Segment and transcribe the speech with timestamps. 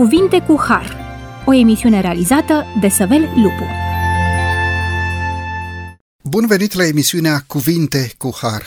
[0.00, 0.96] Cuvinte cu Har,
[1.46, 3.64] o emisiune realizată de Săvel Lupu.
[6.22, 8.66] Bun venit la emisiunea Cuvinte cu Har.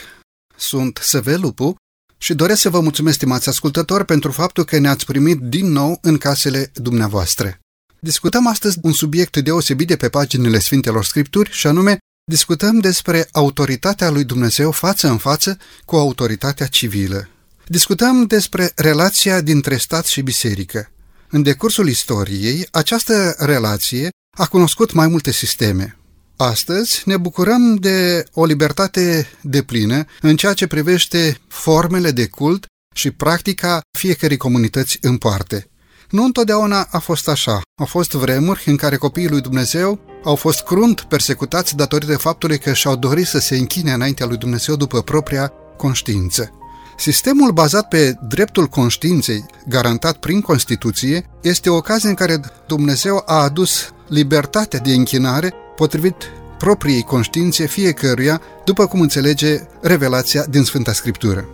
[0.55, 1.75] Sunt Săvel Lupu
[2.17, 6.17] și doresc să vă mulțumesc, stimați ascultători, pentru faptul că ne-ați primit din nou în
[6.17, 7.59] casele dumneavoastră.
[7.99, 11.97] Discutăm astăzi un subiect deosebit de pe paginile Sfintelor Scripturi și anume
[12.31, 17.29] discutăm despre autoritatea lui Dumnezeu față în față cu autoritatea civilă.
[17.67, 20.87] Discutăm despre relația dintre stat și biserică.
[21.35, 25.97] În decursul istoriei, această relație a cunoscut mai multe sisteme.
[26.37, 32.65] Astăzi ne bucurăm de o libertate deplină în ceea ce privește formele de cult
[32.95, 35.67] și practica fiecărei comunități în parte.
[36.09, 37.61] Nu întotdeauna a fost așa.
[37.79, 42.73] Au fost vremuri în care copiii lui Dumnezeu au fost crunt persecutați datorită faptului că
[42.73, 46.51] și-au dorit să se închine înaintea lui Dumnezeu după propria conștiință.
[46.97, 53.43] Sistemul bazat pe dreptul conștiinței, garantat prin Constituție, este o ocazie în care Dumnezeu a
[53.43, 56.15] adus libertatea de închinare potrivit
[56.57, 61.45] propriei conștiințe fiecăruia, după cum înțelege revelația din Sfânta Scriptură.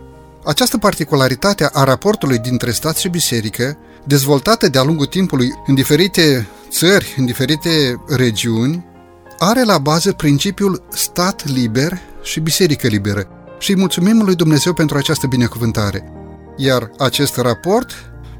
[0.44, 7.14] Această particularitate a raportului dintre stat și biserică, dezvoltată de-a lungul timpului în diferite țări,
[7.16, 8.84] în diferite regiuni,
[9.38, 13.28] are la bază principiul stat liber și biserică liberă,
[13.60, 16.12] și mulțumim lui Dumnezeu pentru această binecuvântare.
[16.56, 17.90] Iar acest raport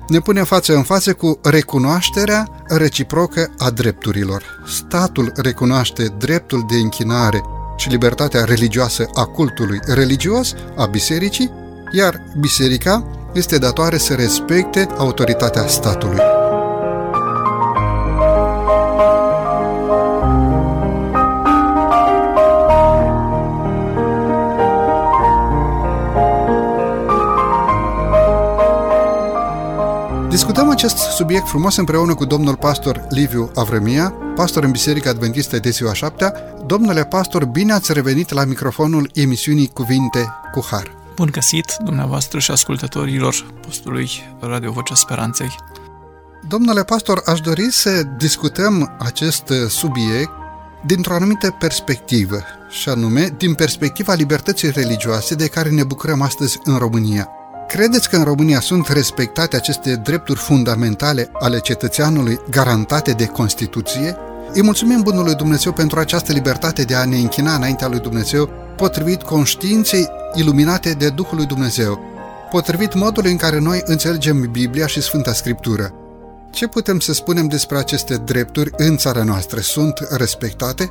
[0.08, 4.42] ne pune față în față cu recunoașterea reciprocă a drepturilor.
[4.66, 7.40] Statul recunoaște dreptul de închinare
[7.76, 11.50] și libertatea religioasă a cultului religios, a bisericii,
[11.92, 16.39] iar biserica este datoare să respecte autoritatea statului.
[31.20, 36.32] Subiect frumos împreună cu domnul pastor Liviu Avremia, pastor în Biserica Adventistă de ziua 7
[36.66, 40.94] Domnule pastor, bine ați revenit la microfonul emisiunii Cuvinte cu Har.
[41.14, 45.56] Bun găsit dumneavoastră și ascultătorilor postului Radio Vocea Speranței.
[46.48, 50.30] Domnule pastor, aș dori să discutăm acest subiect
[50.86, 56.76] dintr-o anumită perspectivă, și anume din perspectiva libertății religioase de care ne bucurăm astăzi în
[56.76, 57.28] România.
[57.72, 64.16] Credeți că în România sunt respectate aceste drepturi fundamentale ale cetățeanului garantate de Constituție?
[64.52, 69.22] Îi mulțumim Bunului Dumnezeu pentru această libertate de a ne închina înaintea lui Dumnezeu, potrivit
[69.22, 71.98] conștiinței iluminate de Duhul lui Dumnezeu,
[72.50, 75.94] potrivit modului în care noi înțelegem Biblia și Sfânta Scriptură.
[76.50, 79.60] Ce putem să spunem despre aceste drepturi în țara noastră?
[79.60, 80.90] Sunt respectate?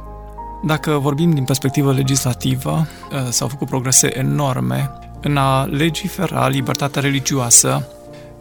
[0.66, 4.92] Dacă vorbim din perspectivă legislativă, eh, s-au făcut progrese enorme
[5.22, 7.88] în a legifera libertatea religioasă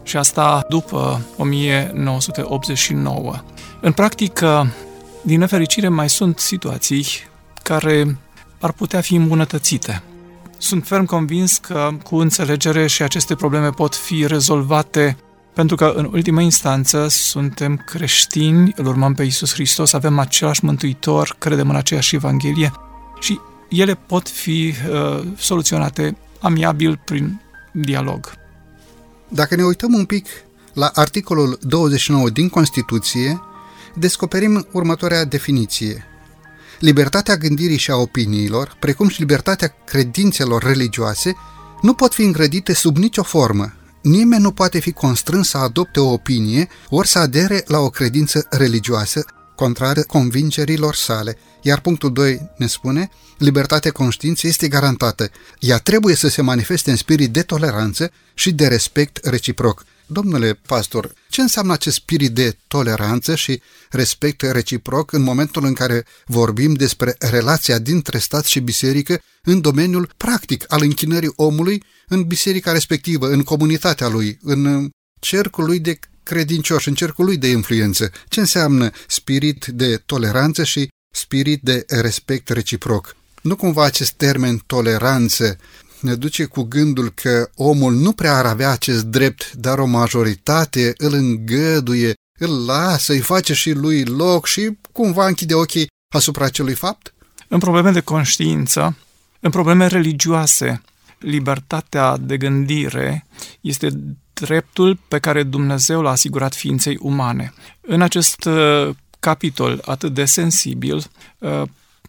[0.03, 3.35] și asta după 1989.
[3.81, 4.73] În practică,
[5.23, 7.07] din nefericire, mai sunt situații
[7.63, 8.19] care
[8.61, 10.03] ar putea fi îmbunătățite.
[10.59, 15.17] Sunt ferm convins că cu înțelegere și aceste probleme pot fi rezolvate
[15.55, 21.37] pentru că, în ultima instanță, suntem creștini, îl urmăm pe Isus Hristos, avem același Mântuitor,
[21.39, 22.73] credem în aceeași Evanghelie
[23.21, 27.41] și ele pot fi uh, soluționate amiabil prin
[27.73, 28.33] dialog.
[29.29, 30.27] Dacă ne uităm un pic
[30.73, 33.41] la articolul 29 din Constituție,
[33.95, 36.05] descoperim următoarea definiție.
[36.79, 41.37] Libertatea gândirii și a opiniilor, precum și libertatea credințelor religioase,
[41.83, 43.73] nu pot fi îngrădite sub nicio formă.
[44.03, 48.47] Nimeni nu poate fi constrâns să adopte o opinie ori să adere la o credință
[48.51, 49.25] religioasă
[49.59, 51.39] contrară convingerilor sale.
[51.63, 55.31] Iar punctul 2 ne spune, libertatea conștiinței este garantată.
[55.59, 59.85] Ea trebuie să se manifeste în spirit de toleranță și de respect reciproc.
[60.07, 63.61] Domnule pastor, ce înseamnă acest spirit de toleranță și
[63.91, 70.13] respect reciproc în momentul în care vorbim despre relația dintre stat și biserică în domeniul
[70.17, 74.89] practic al închinării omului în biserica respectivă, în comunitatea lui, în
[75.21, 78.11] cercul lui de credincioși, în cercul lui de influență?
[78.29, 83.17] Ce înseamnă spirit de toleranță și spirit de respect reciproc?
[83.43, 85.59] Nu cumva acest termen toleranță
[86.01, 90.95] ne duce cu gândul că omul nu prea ar avea acest drept, dar o majoritate
[90.97, 96.75] îl îngăduie, îl lasă, îi face și lui loc și cumva închide ochii asupra acelui
[96.75, 97.15] fapt?
[97.49, 98.97] În probleme de conștiință,
[99.41, 100.83] în probleme religioase,
[101.19, 103.27] libertatea de gândire
[103.61, 103.89] este
[104.41, 107.53] dreptul pe care Dumnezeu l-a asigurat ființei umane.
[107.81, 111.05] În acest uh, capitol atât de sensibil,
[111.39, 111.63] uh,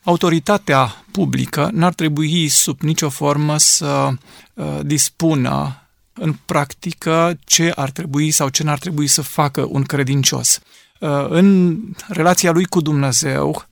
[0.03, 4.09] autoritatea publică n-ar trebui sub nicio formă să
[4.53, 5.83] uh, dispună
[6.13, 10.59] în practică ce ar trebui sau ce n-ar trebui să facă un credincios.
[10.99, 11.77] Uh, în
[12.07, 13.65] relația lui cu Dumnezeu,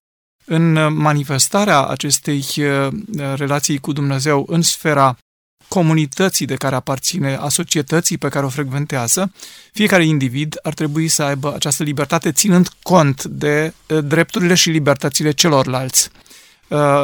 [0.45, 2.88] în manifestarea acestei uh,
[3.36, 5.18] relații cu Dumnezeu în sfera
[5.67, 9.31] comunității de care aparține, a societății pe care o frecventează,
[9.73, 15.31] fiecare individ ar trebui să aibă această libertate ținând cont de uh, drepturile și libertățile
[15.31, 16.09] celorlalți.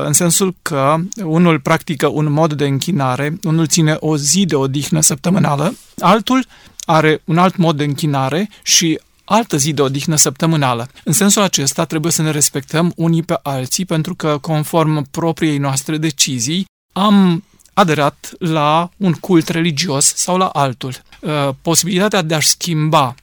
[0.06, 5.02] În sensul că unul practică un mod de închinare, unul ține o zi de odihnă
[5.02, 6.46] săptămânală, altul
[6.86, 10.88] are un alt mod de închinare și altă zi de odihnă săptămânală.
[11.04, 15.98] În sensul acesta trebuie să ne respectăm unii pe alții pentru că, conform propriei noastre
[15.98, 17.44] decizii, am
[17.74, 20.94] aderat la un cult religios sau la altul.
[21.20, 23.16] Uh, posibilitatea de a-și schimba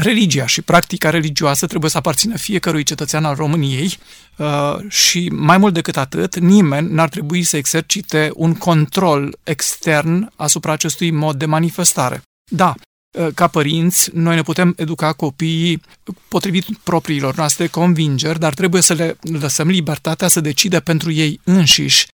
[0.00, 3.98] religia și practica religioasă trebuie să aparțină fiecărui cetățean al României
[4.36, 10.72] uh, și mai mult decât atât, nimeni n-ar trebui să exercite un control extern asupra
[10.72, 12.22] acestui mod de manifestare.
[12.50, 12.74] Da,
[13.18, 15.82] uh, ca părinți, noi ne putem educa copiii
[16.28, 22.06] potrivit propriilor noastre convingeri, dar trebuie să le lăsăm libertatea să decide pentru ei înșiși
[22.06, 22.17] uh,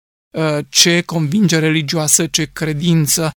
[0.69, 3.31] ce convingere religioasă, ce credință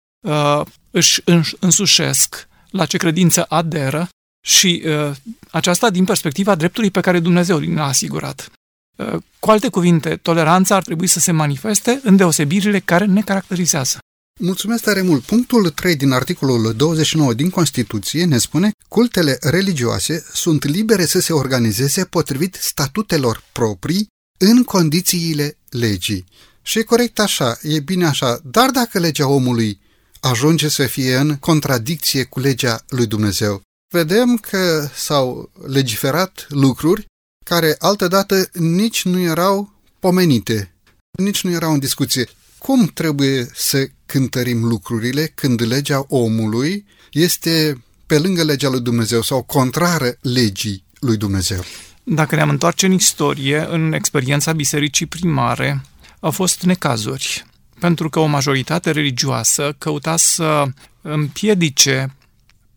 [0.92, 1.22] își
[1.60, 4.10] însușesc, la ce credință aderă
[4.42, 5.16] și uh,
[5.52, 8.52] aceasta din perspectiva dreptului pe care Dumnezeu l-a asigurat.
[8.96, 13.98] Uh, cu alte cuvinte, toleranța ar trebui să se manifeste în deosebirile care ne caracterizează.
[14.40, 15.24] Mulțumesc tare mult.
[15.24, 21.34] Punctul 3 din articolul 29 din Constituție ne spune cultele religioase sunt libere să se
[21.34, 24.08] organizeze potrivit statutelor proprii
[24.38, 26.26] în condițiile legii.
[26.70, 29.80] Și e corect așa, e bine așa, dar dacă legea omului
[30.20, 33.62] ajunge să fie în contradicție cu legea lui Dumnezeu,
[33.94, 37.06] vedem că s-au legiferat lucruri
[37.46, 40.74] care altădată nici nu erau pomenite,
[41.12, 42.28] nici nu erau în discuție.
[42.58, 49.42] Cum trebuie să cântărim lucrurile când legea omului este pe lângă legea lui Dumnezeu sau
[49.44, 51.64] contrară legii lui Dumnezeu?
[52.04, 55.84] Dacă ne-am întoarce în istorie, în experiența bisericii primare,
[56.20, 57.46] au fost necazuri,
[57.80, 60.66] pentru că o majoritate religioasă căuta să
[61.02, 62.16] împiedice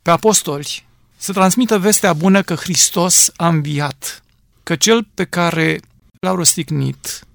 [0.02, 0.86] pe apostoli
[1.16, 4.22] să transmită vestea bună că Hristos a înviat,
[4.62, 5.80] că cel pe care
[6.20, 7.26] l-au răstignit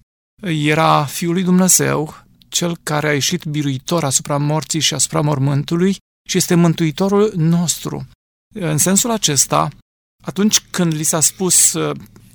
[0.43, 2.15] era Fiul lui Dumnezeu,
[2.49, 5.95] cel care a ieșit biruitor asupra morții și asupra mormântului
[6.29, 8.07] și este Mântuitorul nostru.
[8.55, 9.69] În sensul acesta,
[10.23, 11.75] atunci când li s-a spus,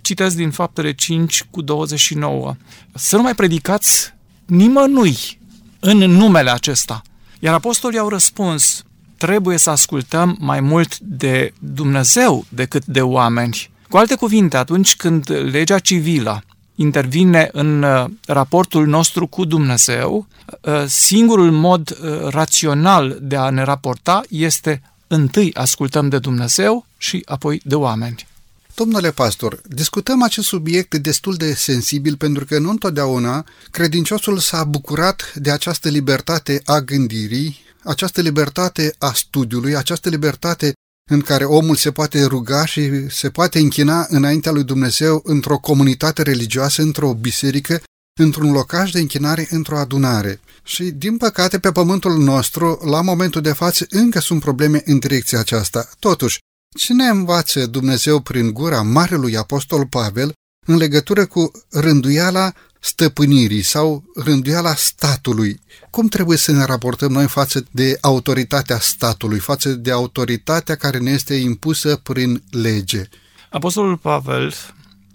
[0.02, 2.56] citesc din Faptele 5 cu 29,
[2.94, 4.14] să nu mai predicați
[4.46, 5.38] nimănui
[5.81, 7.02] în numele acesta.
[7.40, 8.84] Iar apostolii au răspuns,
[9.16, 13.70] trebuie să ascultăm mai mult de Dumnezeu decât de oameni.
[13.88, 16.43] Cu alte cuvinte, atunci când legea civilă
[16.75, 20.26] intervine în uh, raportul nostru cu Dumnezeu,
[20.60, 27.22] uh, singurul mod uh, rațional de a ne raporta este întâi ascultăm de Dumnezeu și
[27.25, 28.26] apoi de oameni.
[28.75, 35.35] Domnule pastor, discutăm acest subiect destul de sensibil pentru că nu întotdeauna credinciosul s-a bucurat
[35.35, 40.73] de această libertate a gândirii, această libertate a studiului, această libertate
[41.11, 46.23] în care omul se poate ruga și se poate închina înaintea lui Dumnezeu într-o comunitate
[46.23, 47.83] religioasă, într-o biserică,
[48.21, 50.41] într-un locaș de închinare, într-o adunare.
[50.65, 55.38] Și, din păcate, pe pământul nostru, la momentul de față, încă sunt probleme în direcția
[55.38, 55.88] aceasta.
[55.99, 56.38] Totuși,
[56.75, 60.33] cine învață Dumnezeu prin gura Marelui Apostol Pavel
[60.67, 65.61] în legătură cu rânduiala stăpânirii sau rânduiala statului.
[65.91, 71.11] Cum trebuie să ne raportăm noi față de autoritatea statului, față de autoritatea care ne
[71.11, 73.09] este impusă prin lege?
[73.50, 74.55] Apostolul Pavel,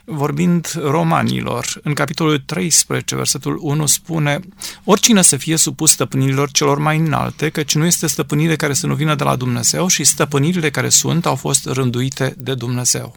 [0.09, 4.39] vorbind romanilor, în capitolul 13, versetul 1, spune
[4.83, 8.95] Oricine să fie supus stăpânirilor celor mai înalte, căci nu este stăpânire care să nu
[8.95, 13.15] vină de la Dumnezeu și stăpânirile care sunt au fost rânduite de Dumnezeu.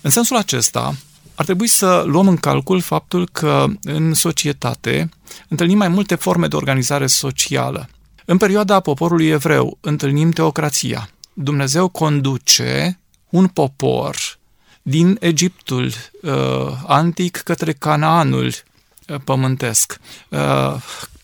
[0.00, 0.94] În sensul acesta,
[1.34, 5.08] ar trebui să luăm în calcul faptul că în societate
[5.48, 7.88] întâlnim mai multe forme de organizare socială.
[8.24, 11.10] În perioada poporului evreu întâlnim teocrația.
[11.32, 14.16] Dumnezeu conduce un popor
[14.88, 16.32] din Egiptul uh,
[16.86, 20.00] antic către Canaanul uh, pământesc.
[20.28, 20.74] Uh,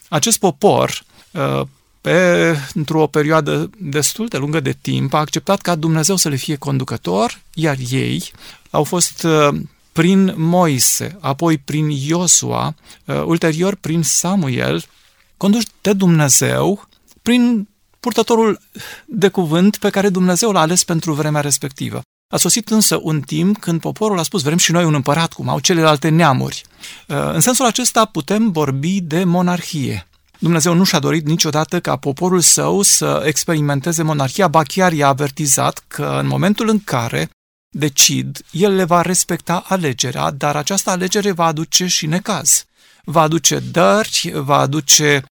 [0.08, 1.62] acest popor, uh,
[2.00, 6.56] pe, într-o perioadă destul de lungă de timp, a acceptat ca Dumnezeu să le fie
[6.56, 8.32] conducător, iar ei
[8.70, 9.60] au fost uh,
[9.92, 14.84] prin Moise, apoi prin Iosua, uh, ulterior prin Samuel,
[15.36, 16.88] conduși de Dumnezeu
[17.22, 17.68] prin
[18.00, 18.60] purtătorul
[19.04, 22.02] de cuvânt pe care Dumnezeu l-a ales pentru vremea respectivă.
[22.32, 25.48] A sosit însă un timp când poporul a spus vrem și noi un împărat cum
[25.48, 26.62] au celelalte neamuri.
[27.08, 30.06] Uh, în sensul acesta putem vorbi de monarhie.
[30.38, 35.84] Dumnezeu nu și-a dorit niciodată ca poporul său să experimenteze monarhia, ba chiar i-a avertizat
[35.88, 37.30] că în momentul în care
[37.68, 42.64] decid, el le va respecta alegerea, dar această alegere va aduce și necaz.
[43.04, 45.30] Va aduce dări, va aduce uh,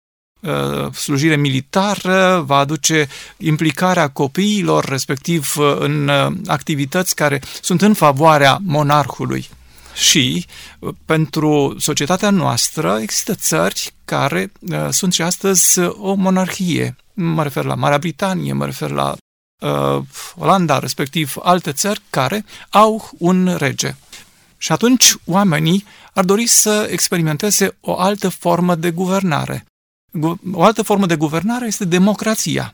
[0.93, 8.59] slujire militară, va aduce implicarea copiilor, respectiv uh, în uh, activități care sunt în favoarea
[8.63, 9.49] monarhului.
[9.95, 10.47] Și
[10.79, 16.97] uh, pentru societatea noastră există țări care uh, sunt și astăzi o monarhie.
[17.15, 19.17] Mă refer la Marea Britanie, mă refer la
[19.63, 20.03] uh,
[20.37, 23.95] Olanda, respectiv alte țări care au un rege.
[24.59, 29.65] Și atunci oamenii ar dori să experimenteze o altă formă de guvernare.
[30.53, 32.73] O altă formă de guvernare este democrația,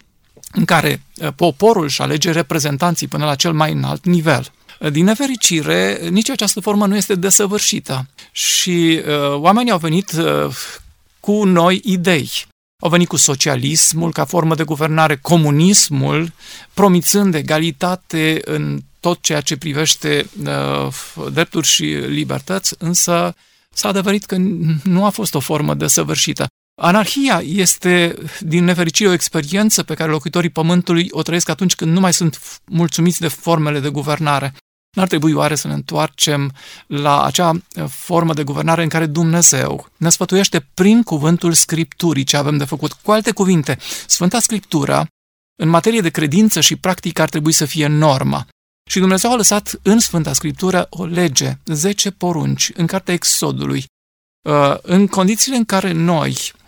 [0.52, 4.52] în care uh, poporul își alege reprezentanții până la cel mai înalt nivel.
[4.90, 10.54] Din nefericire, nici această formă nu este desăvârșită și uh, oamenii au venit uh,
[11.20, 12.30] cu noi idei.
[12.82, 16.32] Au venit cu socialismul ca formă de guvernare, comunismul,
[16.74, 20.88] promițând egalitate în tot ceea ce privește uh,
[21.32, 23.34] drepturi și libertăți, însă
[23.74, 24.36] s-a adevărat că
[24.82, 26.46] nu a fost o formă desăvârșită.
[26.84, 32.00] Anarhia este, din nefericire, o experiență pe care locuitorii Pământului o trăiesc atunci când nu
[32.00, 34.54] mai sunt mulțumiți de formele de guvernare.
[34.96, 36.52] N-ar trebui oare să ne întoarcem
[36.86, 42.36] la acea eh, formă de guvernare în care Dumnezeu ne sfătuiește prin cuvântul Scripturii ce
[42.36, 42.92] avem de făcut?
[42.92, 45.06] Cu alte cuvinte, Sfânta Scriptură,
[45.62, 48.46] în materie de credință și practică, ar trebui să fie normă.
[48.90, 53.84] Și Dumnezeu a lăsat în Sfânta Scriptură o lege, 10 porunci, în cartea Exodului,
[54.48, 56.60] eh, în condițiile în care noi eh,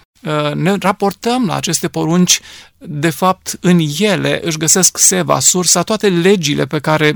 [0.54, 2.40] ne raportăm la aceste porunci,
[2.78, 7.12] de fapt, în ele își găsesc seva, sursa, toate legile pe care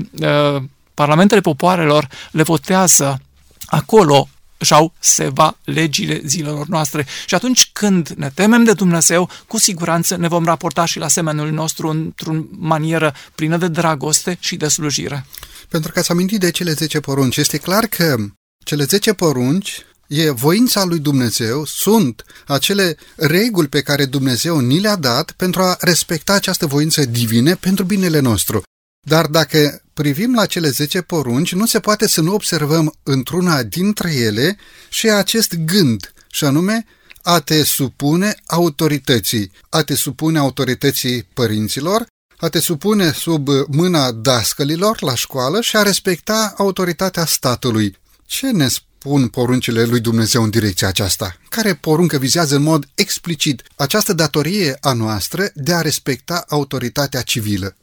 [0.93, 3.21] parlamentele popoarelor le votează
[3.65, 4.29] acolo
[4.61, 7.05] și-au seva legile zilelor noastre.
[7.25, 11.51] Și atunci când ne temem de Dumnezeu, cu siguranță ne vom raporta și la semenul
[11.51, 15.25] nostru într-o manieră plină de dragoste și de slujire.
[15.69, 18.15] Pentru că ați amintit de cele 10 porunci, este clar că
[18.63, 24.95] cele 10 porunci e voința lui Dumnezeu, sunt acele reguli pe care Dumnezeu ni le-a
[24.95, 28.61] dat pentru a respecta această voință divine pentru binele nostru.
[29.07, 34.13] Dar dacă privim la cele 10 porunci, nu se poate să nu observăm într-una dintre
[34.13, 34.57] ele
[34.89, 36.85] și acest gând, și anume
[37.21, 42.05] a te supune autorității, a te supune autorității părinților,
[42.37, 47.97] a te supune sub mâna dascălilor la școală și a respecta autoritatea statului.
[48.25, 48.67] Ce ne
[48.99, 51.35] spun poruncile lui Dumnezeu în direcția aceasta?
[51.49, 57.75] Care poruncă vizează în mod explicit această datorie a noastră de a respecta autoritatea civilă?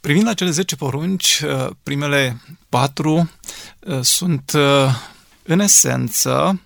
[0.00, 3.30] Privind la cele 10 porunci, uh, primele patru
[3.80, 4.62] uh, sunt uh,
[5.42, 6.60] în esență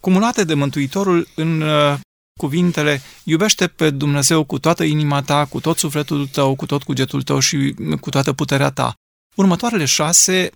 [0.00, 1.64] cumulate de Mântuitorul în
[2.38, 7.22] cuvintele iubește pe Dumnezeu cu toată inima ta, cu tot sufletul tău, cu tot cugetul
[7.22, 8.94] tău și cu toată puterea ta.
[9.34, 10.50] Următoarele șase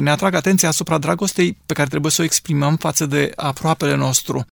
[0.00, 4.46] ne atrag atenția asupra dragostei pe care trebuie să o exprimăm față de aproapele nostru.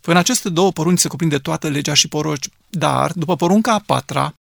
[0.00, 4.34] În aceste două porunci se cuprinde toată legea și poroci, dar, după porunca a patra,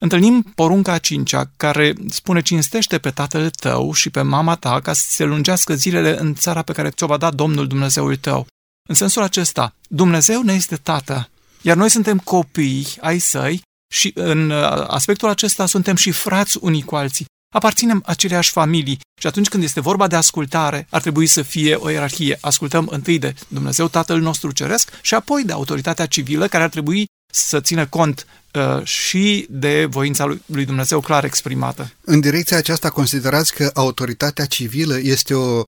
[0.00, 4.92] Întâlnim porunca a cincea, care spune cinstește pe tatăl tău și pe mama ta ca
[4.92, 8.46] să se lungească zilele în țara pe care ți-o va da Domnul Dumnezeul tău.
[8.88, 11.28] În sensul acesta, Dumnezeu ne este tată,
[11.62, 13.62] iar noi suntem copii ai săi
[13.92, 17.26] și în uh, aspectul acesta suntem și frați unii cu alții.
[17.54, 21.88] Aparținem aceleași familii și atunci când este vorba de ascultare, ar trebui să fie o
[21.88, 22.38] ierarhie.
[22.40, 27.06] Ascultăm întâi de Dumnezeu Tatăl nostru Ceresc și apoi de autoritatea civilă care ar trebui
[27.32, 31.92] să țină cont uh, și de voința lui, lui Dumnezeu clar exprimată.
[32.04, 35.62] În direcția aceasta considerați că autoritatea civilă este o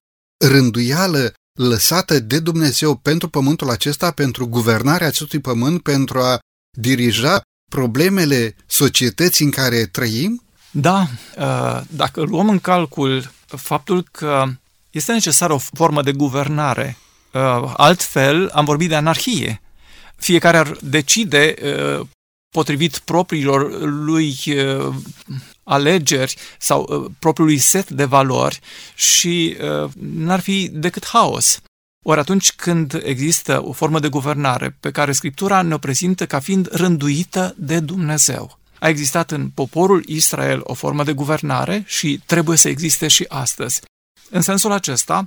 [0.47, 6.39] rânduială lăsată de Dumnezeu pentru pământul acesta, pentru guvernarea acestui pământ, pentru a
[6.77, 10.43] dirija problemele societății în care trăim?
[10.71, 14.45] Da, uh, dacă luăm în calcul faptul că
[14.89, 16.97] este necesară o formă de guvernare,
[17.33, 19.61] uh, altfel am vorbit de anarhie
[20.21, 22.07] fiecare ar decide uh,
[22.49, 24.93] potrivit propriilor lui uh,
[25.63, 28.59] alegeri sau uh, propriului set de valori
[28.95, 29.57] și
[29.99, 31.59] n-ar fi decât haos.
[32.05, 36.67] Ori atunci când există o formă de guvernare pe care Scriptura ne-o prezintă ca fiind
[36.71, 42.69] rânduită de Dumnezeu, a existat în poporul Israel o formă de guvernare și trebuie să
[42.69, 43.81] existe și astăzi.
[44.29, 45.23] În sensul acesta,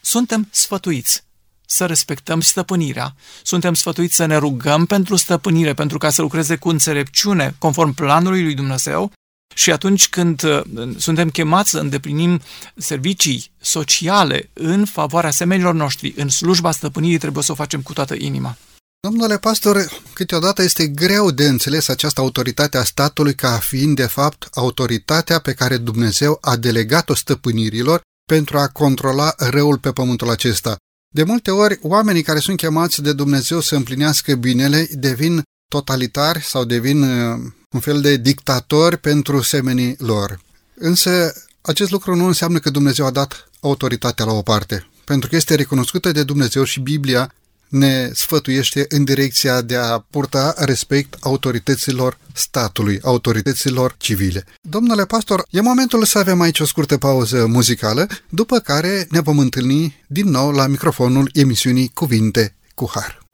[0.00, 1.22] suntem sfătuiți
[1.66, 3.14] să respectăm stăpânirea.
[3.42, 8.42] Suntem sfătuiți să ne rugăm pentru stăpânire, pentru ca să lucreze cu înțelepciune, conform planului
[8.42, 9.12] lui Dumnezeu,
[9.54, 10.60] și atunci când uh,
[10.96, 12.40] suntem chemați să îndeplinim
[12.76, 18.14] servicii sociale în favoarea semenilor noștri, în slujba stăpânirii, trebuie să o facem cu toată
[18.18, 18.56] inima.
[19.00, 24.48] Domnule pastor, câteodată este greu de înțeles această autoritate a statului ca fiind, de fapt,
[24.54, 30.76] autoritatea pe care Dumnezeu a delegat-o stăpânirilor pentru a controla răul pe pământul acesta.
[31.14, 36.64] De multe ori, oamenii care sunt chemați de Dumnezeu să împlinească binele devin totalitari sau
[36.64, 37.38] devin uh,
[37.74, 40.40] un fel de dictatori pentru semenii lor.
[40.74, 45.36] Însă, acest lucru nu înseamnă că Dumnezeu a dat autoritatea la o parte, pentru că
[45.36, 47.32] este recunoscută de Dumnezeu și Biblia
[47.68, 54.44] ne sfătuiește în direcția de a purta respect autorităților statului, autorităților civile.
[54.60, 59.38] Domnule pastor, e momentul să avem aici o scurtă pauză muzicală, după care ne vom
[59.38, 63.27] întâlni din nou la microfonul emisiunii Cuvinte cu Har.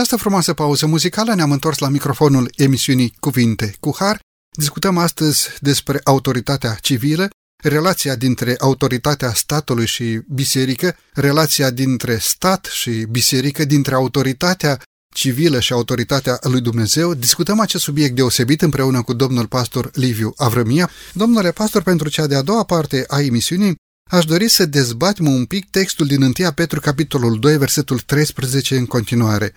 [0.00, 4.20] Această frumoasă pauză muzicală ne-am întors la microfonul emisiunii Cuvinte cu Har.
[4.56, 7.28] Discutăm astăzi despre autoritatea civilă,
[7.62, 14.80] relația dintre autoritatea statului și biserică, relația dintre stat și biserică, dintre autoritatea
[15.14, 17.14] civilă și autoritatea lui Dumnezeu.
[17.14, 20.90] Discutăm acest subiect deosebit împreună cu domnul pastor Liviu Avrămia.
[21.12, 23.74] Domnule pastor, pentru cea de-a doua parte a emisiunii,
[24.10, 28.86] aș dori să dezbatem un pic textul din 1 Petru, capitolul 2, versetul 13 în
[28.86, 29.54] continuare,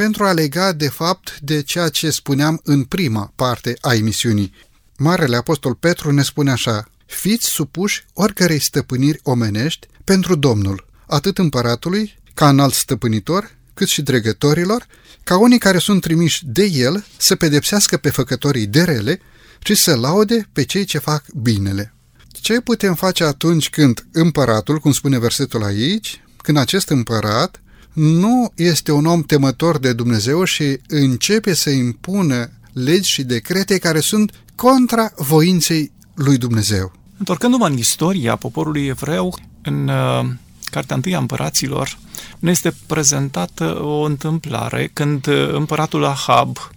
[0.00, 4.54] pentru a lega de fapt de ceea ce spuneam în prima parte a emisiunii.
[4.96, 12.18] Marele Apostol Petru ne spune așa, Fiți supuși oricărei stăpâniri omenești pentru Domnul, atât împăratului,
[12.34, 14.86] ca înalt stăpânitor, cât și dregătorilor,
[15.24, 19.20] ca unii care sunt trimiși de el să pedepsească pe făcătorii de rele,
[19.58, 21.94] ci să laude pe cei ce fac binele.
[22.32, 27.60] Ce putem face atunci când împăratul, cum spune versetul aici, când acest împărat
[27.92, 34.00] nu este un om temător de Dumnezeu și începe să impună legi și decrete care
[34.00, 36.92] sunt contra voinței lui Dumnezeu.
[37.18, 40.26] Întorcându-mă în istoria poporului evreu, în uh,
[40.64, 41.98] Cartea Întâi a Împăraților,
[42.38, 46.70] ne este prezentată o întâmplare când uh, împăratul Ahab,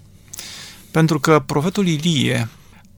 [0.91, 2.49] pentru că profetul Ilie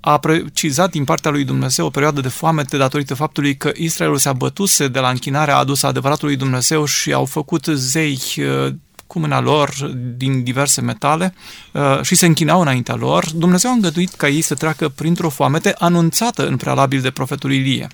[0.05, 4.29] a precizat din partea lui Dumnezeu o perioadă de foamete datorită faptului că Israelul se
[4.29, 8.73] abătuse de la închinarea adusă adevăratului Dumnezeu și au făcut zei uh,
[9.07, 9.73] cu mâna lor
[10.17, 11.33] din diverse metale
[11.71, 15.75] uh, și se închinau înaintea lor, Dumnezeu a îngăduit ca ei să treacă printr-o foamete
[15.77, 17.87] anunțată în prealabil de profetul Ilie.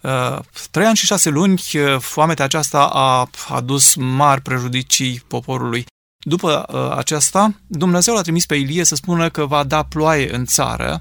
[0.00, 0.38] Uh,
[0.70, 5.84] trei ani și șase luni, uh, foametea aceasta a adus mari prejudicii poporului.
[6.24, 6.64] După
[6.96, 11.00] aceasta, Dumnezeu l-a trimis pe Ilie să spună că va da ploaie în țară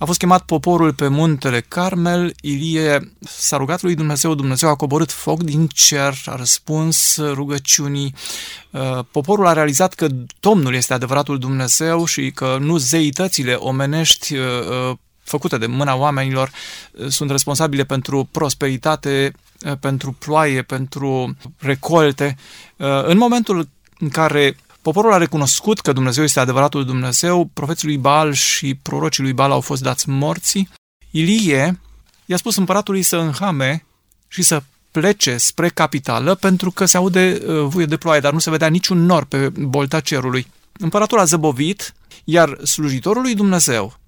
[0.00, 5.10] a fost chemat poporul pe muntele Carmel, Ilie s-a rugat lui Dumnezeu, Dumnezeu a coborât
[5.12, 8.14] foc din cer, a răspuns rugăciunii.
[8.70, 10.06] Uh, poporul a realizat că
[10.40, 14.46] Domnul este adevăratul Dumnezeu și că nu zeitățile omenești uh,
[14.90, 16.50] uh, făcute de mâna oamenilor
[17.08, 19.32] sunt responsabile pentru prosperitate,
[19.80, 22.36] pentru ploaie, pentru recolte.
[23.02, 24.56] În momentul în care
[24.88, 29.50] Poporul a recunoscut că Dumnezeu este adevăratul Dumnezeu, profeții lui Baal și prorocii lui Baal
[29.50, 30.68] au fost dați morții.
[31.10, 31.80] Ilie
[32.24, 33.84] i-a spus împăratului să înhame
[34.28, 38.38] și să plece spre capitală pentru că se aude uh, vuie de ploaie, dar nu
[38.38, 40.46] se vedea niciun nor pe bolta cerului.
[40.78, 43.98] Împăratul a zăbovit, iar slujitorul lui Dumnezeu,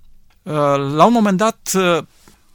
[0.43, 0.53] uh,
[0.95, 1.99] la un moment dat, uh,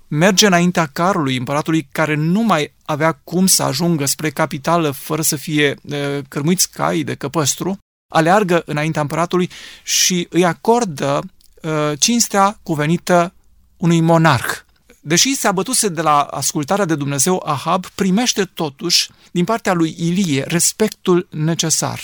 [0.07, 5.35] merge înaintea carului împăratului care nu mai avea cum să ajungă spre capitală fără să
[5.35, 9.49] fie uh, cărmuiți cai de căpăstru aleargă înaintea împăratului
[9.83, 11.23] și îi acordă
[11.61, 13.33] uh, cinstea cuvenită
[13.77, 14.63] unui monarh.
[15.07, 20.43] Deși se abătuse de la ascultarea de Dumnezeu, Ahab primește totuși din partea lui Ilie
[20.47, 21.99] respectul necesar.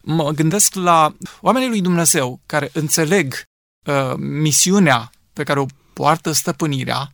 [0.00, 3.42] Mă gândesc la oamenii lui Dumnezeu care înțeleg
[3.86, 7.12] uh, misiunea pe care o poartă stăpânirea.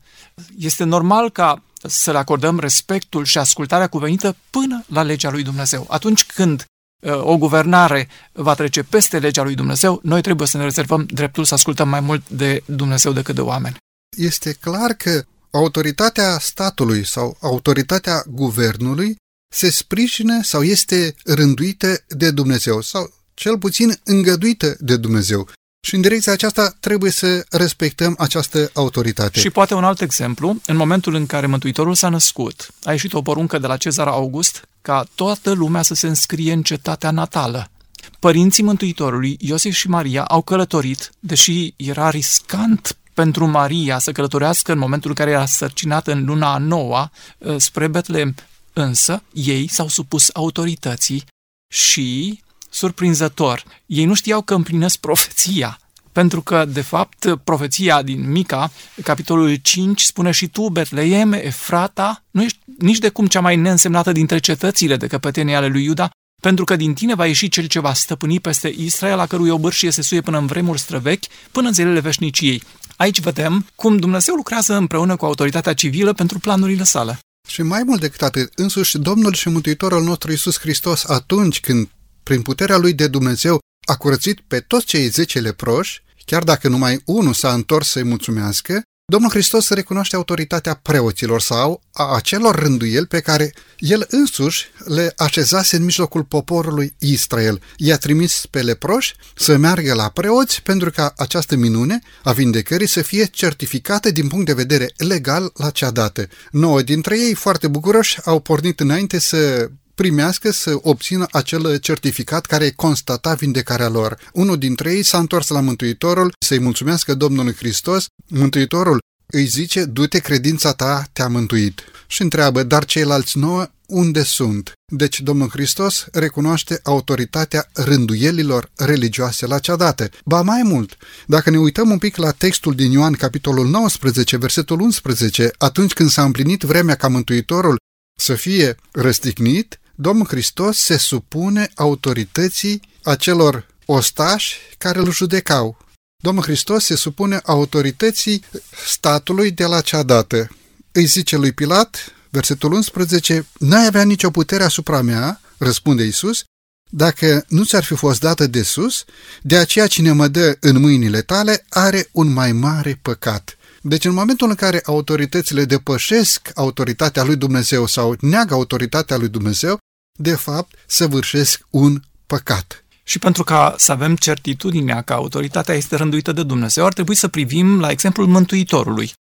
[0.59, 5.87] Este normal ca să le acordăm respectul și ascultarea cuvenită până la legea lui Dumnezeu.
[5.88, 6.64] Atunci când
[7.12, 11.55] o guvernare va trece peste legea lui Dumnezeu, noi trebuie să ne rezervăm dreptul să
[11.55, 13.77] ascultăm mai mult de Dumnezeu decât de oameni.
[14.16, 19.16] Este clar că autoritatea statului sau autoritatea guvernului
[19.55, 25.49] se sprijină sau este rânduită de Dumnezeu sau cel puțin îngăduită de Dumnezeu.
[25.87, 29.40] Și în direcția aceasta trebuie să respectăm această autoritate.
[29.40, 33.22] Și poate un alt exemplu, în momentul în care Mântuitorul s-a născut, a ieșit o
[33.22, 37.70] poruncă de la Cezar August ca toată lumea să se înscrie în cetatea natală.
[38.18, 44.79] Părinții Mântuitorului, Iosif și Maria, au călătorit, deși era riscant pentru Maria să călătorească în
[44.79, 47.11] momentul în care era sărcinată în luna a noua
[47.44, 48.35] ă, spre Betlehem.
[48.72, 51.25] Însă, ei s-au supus autorității
[51.68, 52.40] și,
[52.76, 55.78] surprinzător, ei nu știau că împlinesc profeția.
[56.12, 58.70] Pentru că, de fapt, profeția din Mica,
[59.02, 64.12] capitolul 5, spune și tu, Betleem, Efrata, nu ești nici de cum cea mai neînsemnată
[64.12, 66.10] dintre cetățile de căpetenie ale lui Iuda,
[66.42, 69.90] pentru că din tine va ieși cel ce va stăpâni peste Israel, a cărui obârșie
[69.90, 72.62] se suie până în vremuri străvechi, până în zilele veșniciei.
[72.96, 77.18] Aici vedem cum Dumnezeu lucrează împreună cu autoritatea civilă pentru planurile sale.
[77.48, 81.88] Și mai mult decât atât, însuși Domnul și Mântuitorul nostru Iisus Hristos, atunci când,
[82.28, 83.58] prin puterea Lui de Dumnezeu,
[83.88, 88.82] a curățit pe toți cei zece leproși, Chiar dacă numai unul s-a întors să-i mulțumească,
[89.12, 95.76] Domnul Hristos recunoaște autoritatea preoților sau a acelor rânduieli pe care el însuși le așezase
[95.76, 97.62] în mijlocul poporului Israel.
[97.76, 103.02] I-a trimis pe leproși să meargă la preoți pentru ca această minune a vindecării să
[103.02, 106.28] fie certificată din punct de vedere legal la cea dată.
[106.50, 112.70] Nouă dintre ei, foarte bucuroși, au pornit înainte să primească, să obțină acel certificat care
[112.70, 114.18] constata vindecarea lor.
[114.32, 118.04] Unul dintre ei s-a întors la Mântuitorul să-i mulțumească Domnului Hristos.
[118.28, 121.80] Mântuitorul îi zice, du-te, credința ta te-a mântuit.
[122.06, 124.72] Și întreabă, dar ceilalți nouă unde sunt?
[124.92, 130.09] Deci Domnul Hristos recunoaște autoritatea rânduielilor religioase la cea dată.
[130.24, 134.80] Ba mai mult, dacă ne uităm un pic la textul din Ioan, capitolul 19, versetul
[134.80, 137.76] 11, atunci când s-a împlinit vremea ca Mântuitorul
[138.18, 145.78] să fie răstignit, Domnul Hristos se supune autorității acelor ostași care îl judecau.
[146.22, 148.44] Domnul Hristos se supune autorității
[148.87, 150.48] statului de la cea dată.
[150.92, 156.44] Îi zice lui Pilat, versetul 11, N-ai avea nicio putere asupra mea, răspunde Isus,
[156.90, 159.04] dacă nu ți-ar fi fost dată de sus,
[159.42, 163.56] de aceea cine mă dă în mâinile tale are un mai mare păcat.
[163.82, 169.78] Deci în momentul în care autoritățile depășesc autoritatea lui Dumnezeu sau neagă autoritatea lui Dumnezeu,
[170.16, 172.85] de fapt săvârșesc un păcat.
[173.02, 177.29] Și pentru ca să avem certitudinea că autoritatea este rânduită de Dumnezeu, ar trebui să
[177.29, 179.12] privim la exemplul Mântuitorului.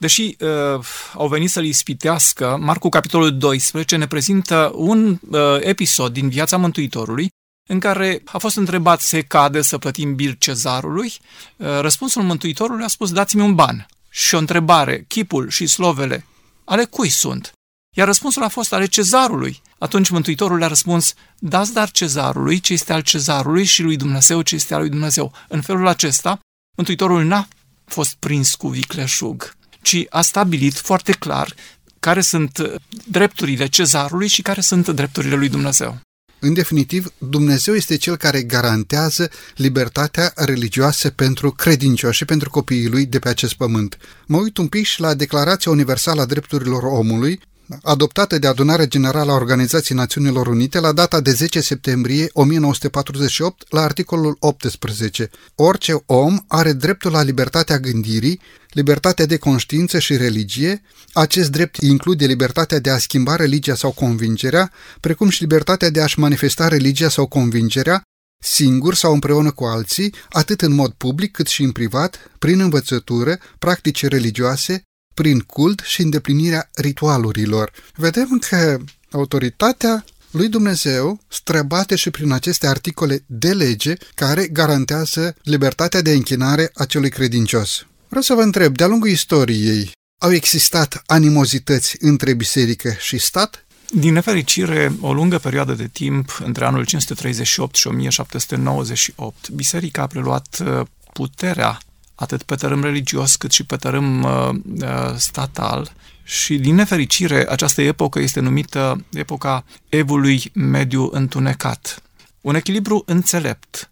[0.00, 6.28] Deși uh, au venit să-l ispitească, Marcu capitolul 12 ne prezintă un uh, episod din
[6.28, 7.28] viața Mântuitorului
[7.68, 11.12] în care a fost întrebat se cade să plătim bil cezarului.
[11.56, 13.86] Uh, răspunsul Mântuitorului a spus dați-mi un ban.
[14.08, 16.26] Și o întrebare, chipul și slovele,
[16.64, 17.52] ale cui sunt?
[17.96, 19.62] Iar răspunsul a fost ale cezarului.
[19.78, 24.54] Atunci Mântuitorul le-a răspuns, dați dar cezarului ce este al cezarului și lui Dumnezeu ce
[24.54, 25.32] este al lui Dumnezeu.
[25.48, 26.38] În felul acesta,
[26.76, 27.48] Mântuitorul n-a
[27.84, 31.54] fost prins cu vicleșug, ci a stabilit foarte clar
[32.00, 36.00] care sunt drepturile cezarului și care sunt drepturile lui Dumnezeu.
[36.38, 43.06] În definitiv, Dumnezeu este cel care garantează libertatea religioasă pentru credincioși și pentru copiii lui
[43.06, 43.98] de pe acest pământ.
[44.26, 47.40] Mă uit un pic și la Declarația Universală a Drepturilor Omului,
[47.82, 53.80] adoptată de Adunarea Generală a Organizației Națiunilor Unite la data de 10 septembrie 1948, la
[53.80, 55.30] articolul 18.
[55.54, 60.82] Orice om are dreptul la libertatea gândirii, libertatea de conștiință și religie.
[61.12, 66.18] Acest drept include libertatea de a schimba religia sau convingerea, precum și libertatea de a-și
[66.18, 68.02] manifesta religia sau convingerea,
[68.42, 73.38] singur sau împreună cu alții, atât în mod public cât și în privat, prin învățătură,
[73.58, 74.82] practici religioase,
[75.14, 77.72] prin cult și îndeplinirea ritualurilor.
[77.94, 78.78] Vedem că
[79.10, 86.70] autoritatea lui Dumnezeu străbate și prin aceste articole de lege care garantează libertatea de închinare
[86.74, 87.86] a celui credincios.
[88.08, 93.66] Vreau să vă întreb, de-a lungul istoriei, au existat animozități între biserică și stat?
[93.90, 100.58] Din nefericire, o lungă perioadă de timp, între anul 538 și 1798, biserica a preluat
[100.64, 100.80] uh,
[101.12, 101.78] puterea
[102.14, 104.48] atât pe tărâm religios cât și pe tărâm uh,
[104.80, 105.92] uh, statal.
[106.22, 112.02] Și, din nefericire, această epocă este numită epoca evului mediu întunecat.
[112.40, 113.90] Un echilibru înțelept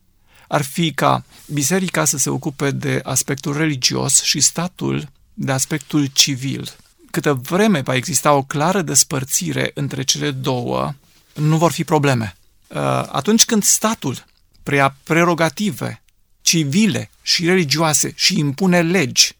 [0.49, 6.77] ar fi ca biserica să se ocupe de aspectul religios și statul de aspectul civil.
[7.11, 10.95] Câtă vreme va exista o clară despărțire între cele două,
[11.35, 12.37] nu vor fi probleme.
[12.69, 12.79] Uh,
[13.13, 14.25] atunci când statul
[14.63, 16.03] preia prerogative
[16.43, 19.37] civile și religioase și impune legi,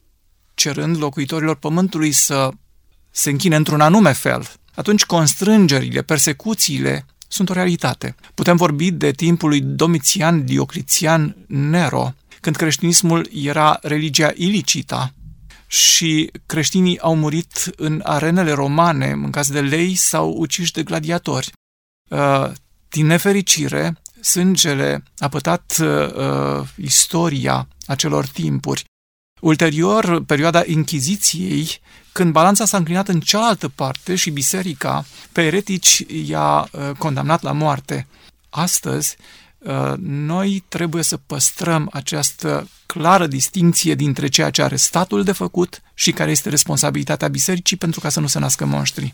[0.55, 2.51] cerând locuitorilor pământului să
[3.11, 8.15] se închine într-un anume fel, atunci constrângerile, persecuțiile sunt o realitate.
[8.35, 15.15] Putem vorbi de timpul lui Domitian Diocletian Nero, când creștinismul era religia ilicita
[15.67, 21.53] și creștinii au murit în arenele romane, în caz de lei sau uciși de gladiatori.
[22.09, 22.51] Uh,
[22.89, 28.85] din nefericire, sângele a pătat uh, uh, istoria acelor timpuri.
[29.41, 31.81] Ulterior, perioada Inchiziției,
[32.13, 37.53] când balanța s-a înclinat în cealaltă parte și biserica pe eretici i-a uh, condamnat la
[37.53, 38.07] moarte.
[38.51, 39.17] Astăzi,
[39.59, 45.83] uh, noi trebuie să păstrăm această clară distinție dintre ceea ce are statul de făcut
[45.95, 49.13] și care este responsabilitatea bisericii pentru ca să nu se nască monștri.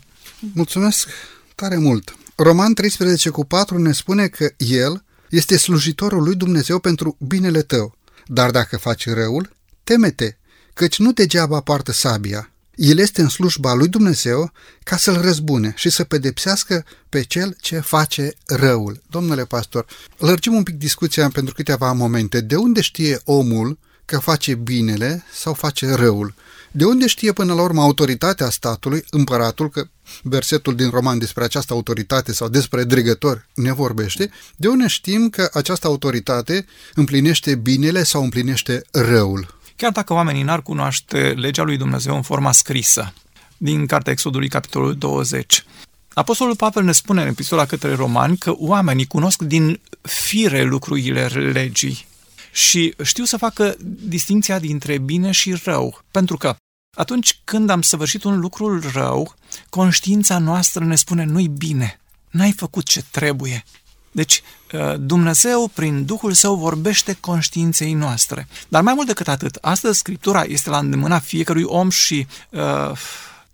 [0.53, 1.09] Mulțumesc
[1.55, 2.17] tare mult!
[2.35, 7.97] Roman 13 cu 4 ne spune că El este slujitorul lui Dumnezeu pentru binele tău.
[8.31, 10.37] Dar dacă faci răul, temete,
[10.73, 12.51] căci nu degeaba poartă sabia.
[12.75, 14.51] El este în slujba lui Dumnezeu
[14.83, 19.01] ca să-l răzbune și să pedepsească pe cel ce face răul.
[19.09, 19.85] Domnule pastor,
[20.17, 22.41] lărgim un pic discuția pentru câteva momente.
[22.41, 26.33] De unde știe omul că face binele sau face răul?
[26.71, 29.87] De unde știe până la urmă autoritatea statului, împăratul, că
[30.23, 35.49] versetul din roman despre această autoritate sau despre dregători ne vorbește, de unde știm că
[35.53, 39.57] această autoritate împlinește binele sau împlinește răul?
[39.75, 43.13] Chiar dacă oamenii n-ar cunoaște legea lui Dumnezeu în forma scrisă,
[43.57, 45.65] din Cartea Exodului, capitolul 20,
[46.13, 52.07] Apostolul Pavel ne spune în epistola către romani că oamenii cunosc din fire lucrurile legii
[52.51, 53.75] și știu să facă
[54.07, 56.55] distinția dintre bine și rău, pentru că
[56.97, 59.35] atunci când am săvârșit un lucru rău,
[59.69, 63.63] conștiința noastră ne spune nu-i bine, n-ai făcut ce trebuie.
[64.11, 64.41] Deci
[64.73, 68.47] uh, Dumnezeu, prin Duhul Său, vorbește conștiinței noastre.
[68.67, 72.91] Dar mai mult decât atât, astăzi Scriptura este la îndemâna fiecărui om și uh,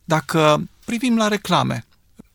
[0.03, 1.85] dacă privim la reclame,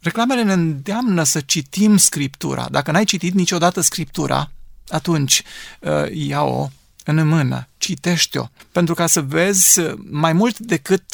[0.00, 2.68] reclamele ne îndeamnă să citim Scriptura.
[2.70, 4.50] Dacă n-ai citit niciodată Scriptura,
[4.90, 5.42] atunci
[5.80, 6.68] uh, ia-o
[7.04, 11.04] în mână, citește-o, pentru ca să vezi mai mult decât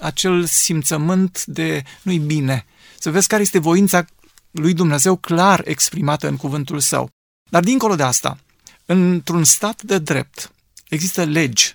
[0.00, 2.66] acel simțământ de nu-i bine,
[2.98, 4.04] să vezi care este voința
[4.50, 7.10] lui Dumnezeu clar exprimată în cuvântul său.
[7.50, 8.38] Dar dincolo de asta,
[8.86, 10.52] într-un stat de drept
[10.88, 11.74] există legi,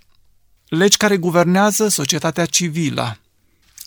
[0.67, 3.19] legi care guvernează societatea civilă,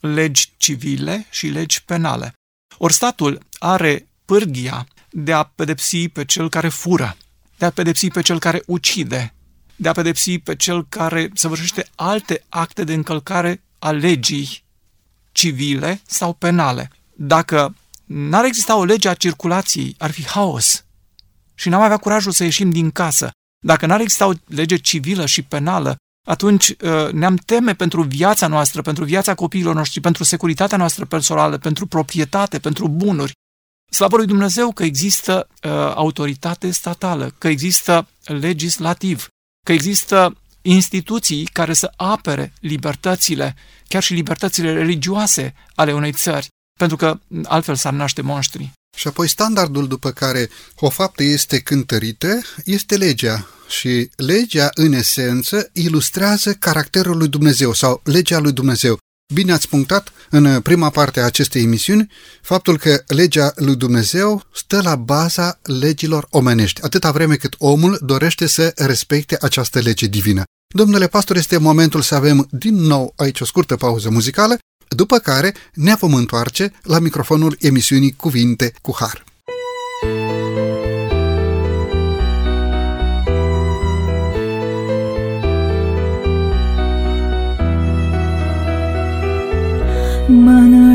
[0.01, 2.33] legi civile și legi penale.
[2.79, 7.17] Ori statul are pârghia de a pedepsi pe cel care fură,
[7.59, 9.35] de a pedepsi pe cel care ucide,
[9.77, 14.63] de a pedepsi pe cel care săvârșește alte acte de încălcare a legii
[15.33, 16.91] civile sau penale.
[17.15, 20.85] Dacă n-ar exista o lege a circulației, ar fi haos.
[21.55, 23.31] Și n-am avea curajul să ieșim din casă.
[23.65, 28.83] Dacă n-ar exista o lege civilă și penală, atunci uh, ne-am teme pentru viața noastră,
[28.83, 33.33] pentru viața copiilor noștri, pentru securitatea noastră personală, pentru proprietate, pentru bunuri.
[33.91, 39.29] Slavă lui Dumnezeu că există uh, autoritate statală, că există legislativ,
[39.67, 43.57] că există instituții care să apere libertățile,
[43.89, 46.49] chiar și libertățile religioase ale unei țări
[46.79, 48.73] pentru că altfel s-ar naște monștri.
[48.97, 53.49] Și apoi standardul după care o faptă este cântărită este legea.
[53.69, 58.99] Și legea, în esență, ilustrează caracterul lui Dumnezeu sau legea lui Dumnezeu.
[59.35, 62.11] Bine ați punctat în prima parte a acestei emisiuni
[62.43, 68.47] faptul că legea lui Dumnezeu stă la baza legilor omenești, atâta vreme cât omul dorește
[68.47, 70.43] să respecte această lege divină.
[70.75, 75.55] Domnule pastor, este momentul să avem din nou aici o scurtă pauză muzicală după care
[75.75, 79.25] ne vom întoarce la microfonul emisiunii Cuvinte cu Har.
[90.31, 90.88] Mă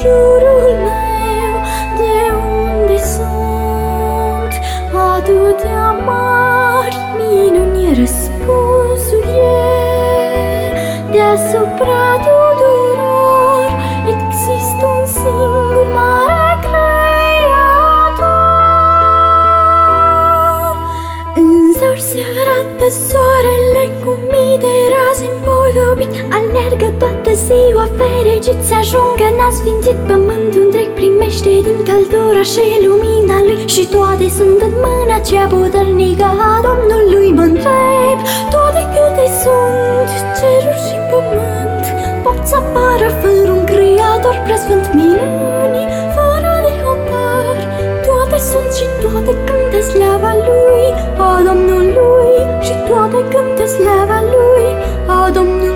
[0.00, 1.54] jurul meu,
[1.98, 2.16] de
[2.54, 4.54] unde sunt?
[5.14, 12.37] Atâtea mari minuni, răspunsul e deasupra tuturor
[27.46, 33.58] ziua fericit să ajungă N-a sfințit pământul întreg Primește din căldura și lumina lui.
[33.74, 38.18] Și toate sunt în mâna cea puternică a Domnului Mă întreb
[38.52, 40.08] toate câte sunt?
[40.38, 41.84] Ceruri și pământ
[42.24, 45.82] Pot să apară fără un creator preasfânt minuni
[46.16, 47.56] Fără de hotar
[48.06, 50.86] Toate sunt și toate cântă slava lui
[51.28, 52.34] A Domnului.
[52.66, 54.68] Și toate cântă slava lui
[55.18, 55.67] A Domnului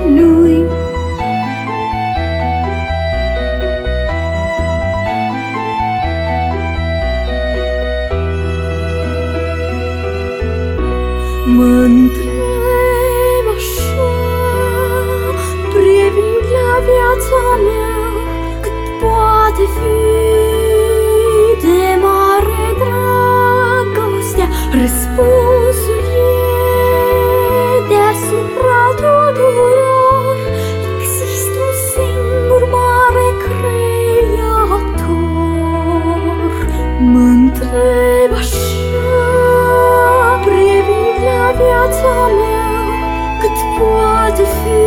[37.11, 39.21] Mă întreb așa
[40.45, 42.71] Privind la viața mea
[43.41, 44.83] Cât poate fi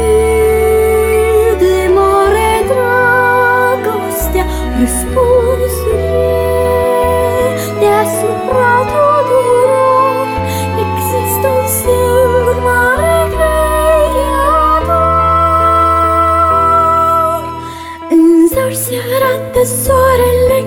[1.64, 4.46] de mare dragostea
[4.80, 6.46] Răspunsul e
[7.80, 10.28] deasupra tuturor.
[10.84, 13.76] Există un singur mare creator.
[18.18, 20.60] Însori se arată soarele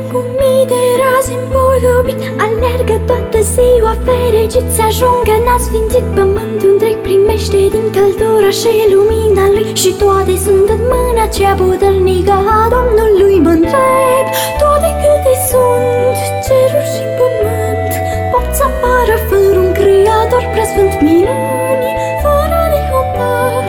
[2.89, 9.45] Alergă toată ziua fericit Să ajungă n-a sfințit pământul întreg Primește din căldura și lumina
[9.55, 9.67] lui.
[9.81, 14.27] Și toate sunt în mâna cea puternică a Domnului Mă întreb
[14.61, 16.19] toate câte sunt?
[16.45, 17.93] Ceruri și pământ
[18.33, 21.89] Pot să apară fără un creator preasfânt minuni
[22.23, 23.65] Fără de hotar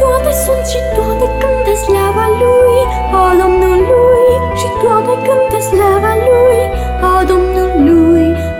[0.00, 2.80] Toate sunt și toate cântă slava lui
[3.22, 4.28] A Domnului.
[4.60, 6.62] Și toate cântă slava lui
[7.12, 7.53] A Domnului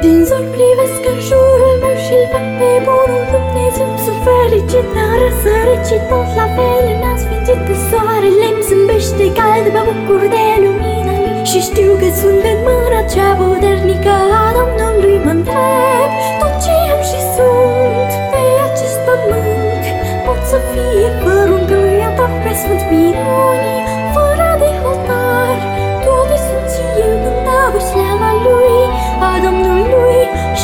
[0.05, 3.89] Din zor privesc în jurul meu și-l văd pe bunul Dumnezeu.
[4.05, 9.67] Sunt fericit, n-a răsărit și tot la fel N-a sfințit că soarele îmi zâmbește cald
[9.75, 15.17] Mă bucur de lumina lui Și știu că sunt în mâna cea puternică a Domnului.
[15.25, 19.85] Mă întreb tot ce am și sunt pe acest pământ?
[20.27, 23.81] Pot să fie fără un creator preasfânt minunii
[24.15, 25.57] Fără de hotar.
[26.05, 28.83] Toate sunt și eu cântau slava lui
[29.29, 29.54] A Domnului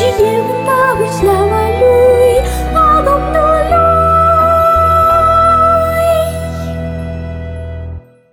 [0.00, 2.36] Și eu cântau slava lui
[2.74, 3.68] A Domnului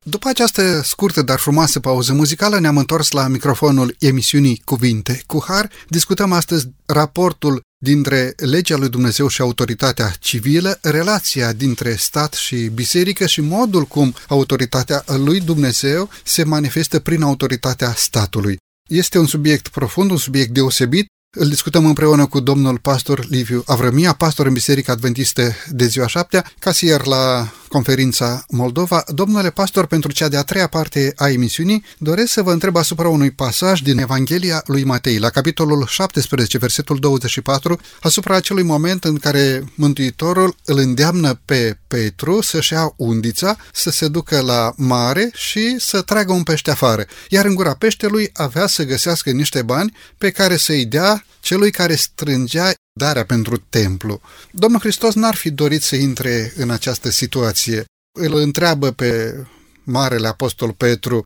[0.03, 5.69] După această scurtă, dar frumoasă pauză muzicală, ne-am întors la microfonul emisiunii Cuvinte cu Har.
[5.87, 13.25] Discutăm astăzi raportul dintre legea lui Dumnezeu și autoritatea civilă, relația dintre stat și biserică
[13.25, 18.57] și modul cum autoritatea lui Dumnezeu se manifestă prin autoritatea statului.
[18.89, 21.07] Este un subiect profund, un subiect deosebit.
[21.39, 26.51] Îl discutăm împreună cu domnul pastor Liviu Avrămia, pastor în Biserica Adventistă de ziua șaptea,
[26.59, 29.03] casier la conferința Moldova.
[29.07, 33.31] Domnule pastor, pentru cea de-a treia parte a emisiunii, doresc să vă întreb asupra unui
[33.31, 39.63] pasaj din Evanghelia lui Matei, la capitolul 17, versetul 24, asupra acelui moment în care
[39.75, 46.01] Mântuitorul îl îndeamnă pe Petru să-și ia undița, să se ducă la mare și să
[46.01, 47.05] tragă un pește afară.
[47.29, 51.95] Iar în gura peștelui avea să găsească niște bani pe care să-i dea celui care
[51.95, 54.21] strângea darea pentru templu.
[54.51, 57.85] Domnul Hristos n-ar fi dorit să intre în această situație.
[58.19, 59.35] Îl întreabă pe
[59.83, 61.23] Marele Apostol Petru,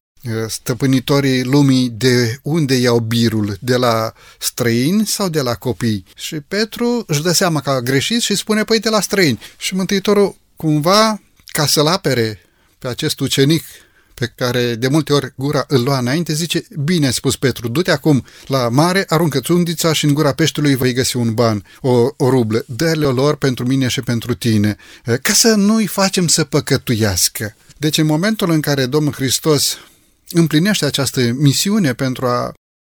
[0.47, 6.05] stăpânitorii lumii, de unde iau birul, de la străini sau de la copii?
[6.15, 9.39] Și Petru își dă seama că a greșit și spune, păi de la străini.
[9.57, 12.39] Și Mântuitorul, cumva, ca să-l apere
[12.79, 13.63] pe acest ucenic
[14.21, 18.25] pe care de multe ori gura îl lua înainte, zice, bine spus Petru, du-te acum
[18.45, 22.63] la mare, aruncă-ți undița și în gura peștelui vei găsi un ban, o, o rublă,
[22.67, 24.75] dă-le lor pentru mine și pentru tine,
[25.21, 27.55] ca să nu-i facem să păcătuiască.
[27.77, 29.77] Deci în momentul în care Domnul Hristos
[30.29, 32.53] împlinește această misiune pentru a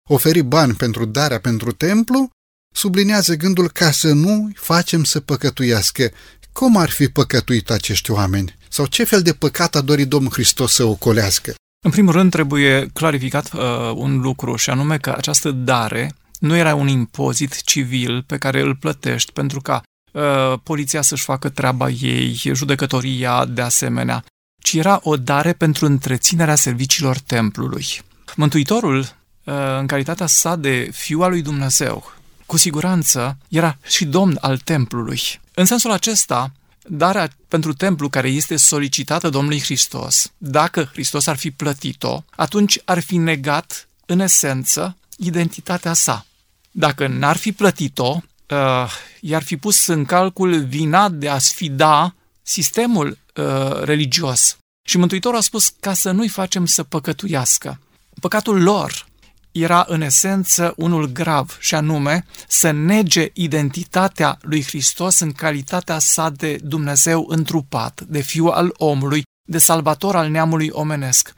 [0.09, 2.29] oferi bani pentru darea pentru templu,
[2.75, 6.11] sublinează gândul ca să nu facem să păcătuiască.
[6.59, 8.57] Cum ar fi păcătuit acești oameni?
[8.69, 11.53] Sau ce fel de păcat a dorit Domnul Hristos să ocolească?
[11.85, 13.61] În primul rând trebuie clarificat uh,
[13.95, 18.75] un lucru și anume că această dare nu era un impozit civil pe care îl
[18.75, 19.81] plătești pentru ca
[20.11, 24.23] uh, poliția să-și facă treaba ei, judecătoria de asemenea,
[24.63, 27.85] ci era o dare pentru întreținerea serviciilor templului.
[28.35, 32.16] Mântuitorul, uh, în calitatea sa de fiu al lui Dumnezeu,
[32.47, 35.21] cu siguranță era și domn al templului.
[35.53, 36.51] În sensul acesta,
[36.87, 42.99] darea pentru templu care este solicitată Domnului Hristos, dacă Hristos ar fi plătit-o, atunci ar
[42.99, 46.25] fi negat, în esență, identitatea sa.
[46.71, 48.91] Dacă n-ar fi plătit-o, uh,
[49.21, 54.57] i-ar fi pus în calcul vina de a sfida sistemul uh, religios.
[54.81, 57.79] Și Mântuitorul a spus ca să nu-i facem să păcătuiască.
[58.21, 59.05] Păcatul lor
[59.61, 66.29] era în esență unul grav și anume să nege identitatea lui Hristos în calitatea sa
[66.29, 71.35] de Dumnezeu întrupat, de fiu al omului, de salvator al neamului omenesc.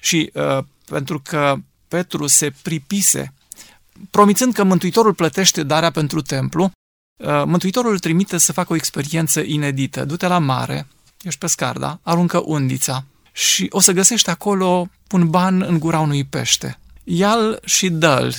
[0.00, 1.56] Și uh, pentru că
[1.88, 3.34] Petru se pripise,
[4.10, 9.40] promițând că Mântuitorul plătește darea pentru templu, uh, Mântuitorul îl trimite să facă o experiență
[9.40, 10.04] inedită.
[10.04, 10.86] Du-te la mare,
[11.22, 11.98] ești pescar, da?
[12.02, 16.78] Aruncă undița și o să găsești acolo un ban în gura unui pește
[17.08, 18.34] ia-l și dă-l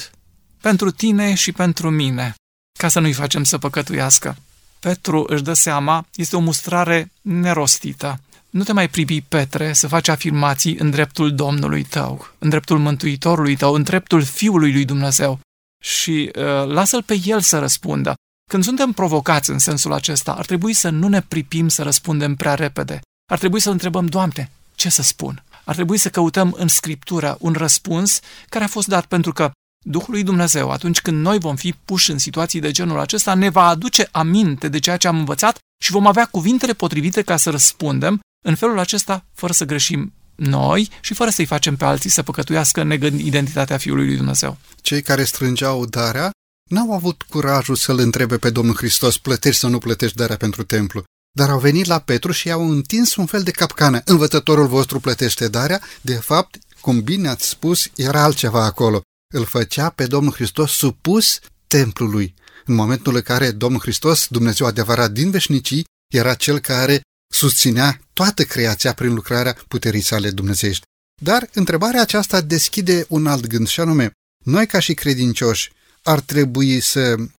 [0.62, 2.34] pentru tine și pentru mine,
[2.80, 4.38] ca să nu-i facem să păcătuiască.
[4.80, 8.20] Petru își dă seama, este o mustrare nerostită.
[8.50, 13.56] Nu te mai privi, Petre, să faci afirmații în dreptul Domnului tău, în dreptul Mântuitorului
[13.56, 15.40] tău, în dreptul Fiului lui Dumnezeu
[15.84, 18.14] și uh, lasă-l pe el să răspundă.
[18.52, 22.54] Când suntem provocați în sensul acesta, ar trebui să nu ne pripim să răspundem prea
[22.56, 23.00] repede.
[23.32, 25.44] Ar trebui să întrebăm, Doamne, ce să spun?
[25.68, 29.52] Ar trebui să căutăm în Scriptură un răspuns care a fost dat pentru că
[29.86, 33.50] Duhul lui Dumnezeu, atunci când noi vom fi puși în situații de genul acesta, ne
[33.50, 37.50] va aduce aminte de ceea ce am învățat și vom avea cuvintele potrivite ca să
[37.50, 42.24] răspundem în felul acesta, fără să greșim noi și fără să-i facem pe alții să
[42.24, 44.58] păcătuiască negând identitatea Fiului lui Dumnezeu.
[44.82, 46.32] Cei care strângeau darea
[46.70, 51.04] n-au avut curajul să-L întrebe pe Domnul Hristos, plătești sau nu plătești darea pentru templu,
[51.38, 54.02] dar au venit la Petru și i-au întins un fel de capcană.
[54.06, 59.02] Învățătorul vostru plătește darea, de fapt, cum bine ați spus, era altceva acolo.
[59.34, 62.34] Îl făcea pe Domnul Hristos supus templului.
[62.66, 67.02] În momentul în care Domnul Hristos, Dumnezeu adevărat din veșnicii, era cel care
[67.34, 70.84] susținea toată creația prin lucrarea puterii sale dumnezeiești.
[71.22, 74.12] Dar întrebarea aceasta deschide un alt gând și anume,
[74.46, 75.72] noi ca și credincioși
[76.04, 77.30] ar trebui să uh,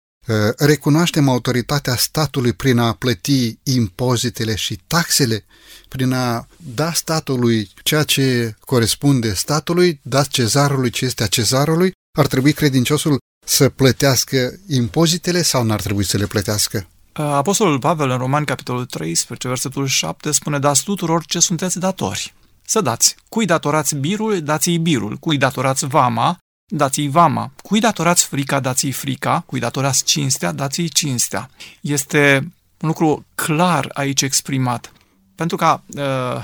[0.57, 5.45] recunoaștem autoritatea statului prin a plăti impozitele și taxele,
[5.87, 12.27] prin a da statului ceea ce corespunde statului, da cezarului ce este a cezarului, ar
[12.27, 16.87] trebui credinciosul să plătească impozitele sau n-ar trebui să le plătească?
[17.13, 22.33] Apostolul Pavel în Roman, capitolul 13, versetul 7, spune, dați tuturor ce sunteți datori.
[22.65, 23.15] Să dați.
[23.29, 25.15] Cui datorați birul, dați-i birul.
[25.15, 26.37] Cui datorați vama,
[26.69, 27.51] dați-i vama.
[27.63, 29.43] Cui datorați frica, dați-i frica.
[29.45, 31.49] Cui datorați cinstea, dați-i cinstea.
[31.81, 32.51] Este
[32.81, 34.91] un lucru clar aici exprimat.
[35.35, 36.03] Pentru ca uh,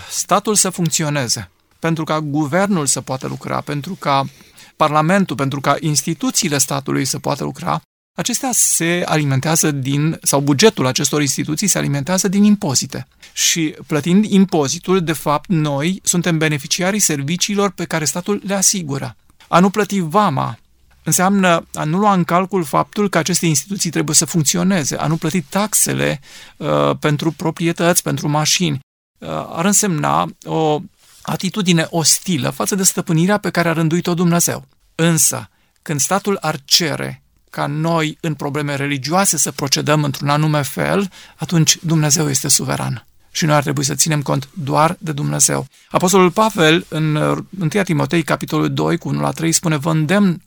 [0.09, 1.49] statul să funcționeze,
[1.79, 4.25] pentru ca guvernul să poată lucra, pentru ca
[4.75, 7.81] Parlamentul, pentru ca instituțiile statului să poată lucra,
[8.15, 13.07] acestea se alimentează din, sau bugetul acestor instituții se alimentează din impozite.
[13.33, 19.15] Și plătind impozitul, de fapt, noi suntem beneficiarii serviciilor pe care statul le asigură.
[19.47, 20.57] A nu plăti vama
[21.05, 25.17] înseamnă a nu lua în calcul faptul că aceste instituții trebuie să funcționeze, a nu
[25.17, 26.19] plăti taxele
[26.57, 28.79] uh, pentru proprietăți, pentru mașini.
[29.17, 30.81] Uh, ar însemna o
[31.21, 34.65] atitudine ostilă față de stăpânirea pe care a rânduit-o Dumnezeu.
[34.95, 35.49] Însă,
[35.81, 41.77] când statul ar cere ca noi în probleme religioase să procedăm într-un anume fel, atunci
[41.81, 43.05] Dumnezeu este suveran.
[43.35, 45.67] Și noi ar trebui să ținem cont doar de Dumnezeu.
[45.89, 47.43] Apostolul Pavel, în 1
[47.83, 50.41] Timotei, capitolul 2, cu 1 la 3, spune, vă îndemn,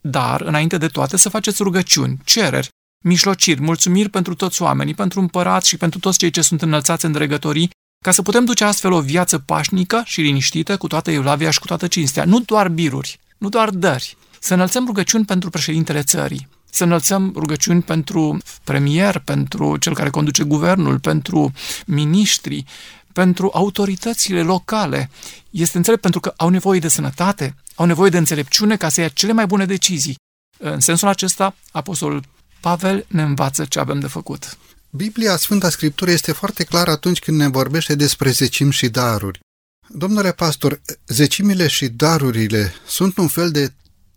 [0.00, 2.68] dar, înainte de toate, să faceți rugăciuni, cereri,
[3.04, 7.12] mișlociri, mulțumiri pentru toți oamenii, pentru împărați și pentru toți cei ce sunt înălțați în
[7.12, 7.70] dregătorii,
[8.04, 11.66] ca să putem duce astfel o viață pașnică și liniștită cu toată evlavia și cu
[11.66, 12.24] toată cinstea.
[12.24, 14.16] Nu doar biruri, nu doar dări.
[14.40, 20.44] Să înălțăm rugăciuni pentru președintele țării, să înălțăm rugăciuni pentru premier, pentru cel care conduce
[20.44, 21.52] guvernul, pentru
[21.86, 22.64] miniștri,
[23.12, 25.10] pentru autoritățile locale.
[25.50, 29.08] Este înțelept pentru că au nevoie de sănătate, au nevoie de înțelepciune ca să ia
[29.08, 30.16] cele mai bune decizii.
[30.58, 32.22] În sensul acesta, Apostolul
[32.60, 34.58] Pavel ne învață ce avem de făcut.
[34.90, 39.40] Biblia, Sfânta Scriptură, este foarte clară atunci când ne vorbește despre zecim și daruri.
[39.88, 43.72] Domnule pastor, zecimile și darurile sunt un fel de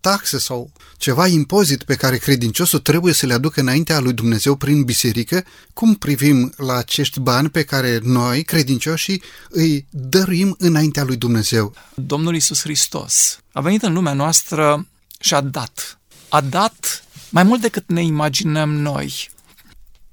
[0.07, 4.83] taxe sau ceva impozit pe care credinciosul trebuie să le aducă înaintea lui Dumnezeu prin
[4.83, 5.43] biserică,
[5.73, 11.73] cum privim la acești bani pe care noi, credincioșii, îi dăruim înaintea lui Dumnezeu?
[11.93, 14.87] Domnul Isus Hristos a venit în lumea noastră
[15.19, 15.99] și a dat.
[16.29, 19.29] A dat mai mult decât ne imaginăm noi.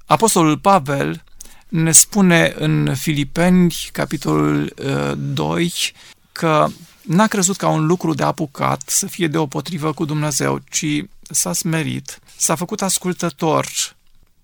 [0.05, 1.23] Apostolul Pavel
[1.67, 4.73] ne spune în Filipeni, capitolul
[5.17, 5.71] 2, uh,
[6.31, 6.67] că
[7.07, 10.85] n-a crezut ca un lucru de apucat să fie deopotrivă cu Dumnezeu, ci
[11.29, 13.67] s-a smerit, s-a făcut ascultător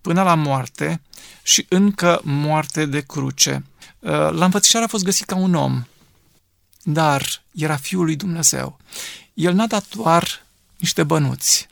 [0.00, 1.00] până la moarte
[1.42, 3.64] și încă moarte de cruce.
[3.98, 5.84] Uh, la înfățișare a fost găsit ca un om,
[6.82, 8.78] dar era Fiul lui Dumnezeu.
[9.34, 10.46] El n-a dat doar
[10.76, 11.68] niște bănuți,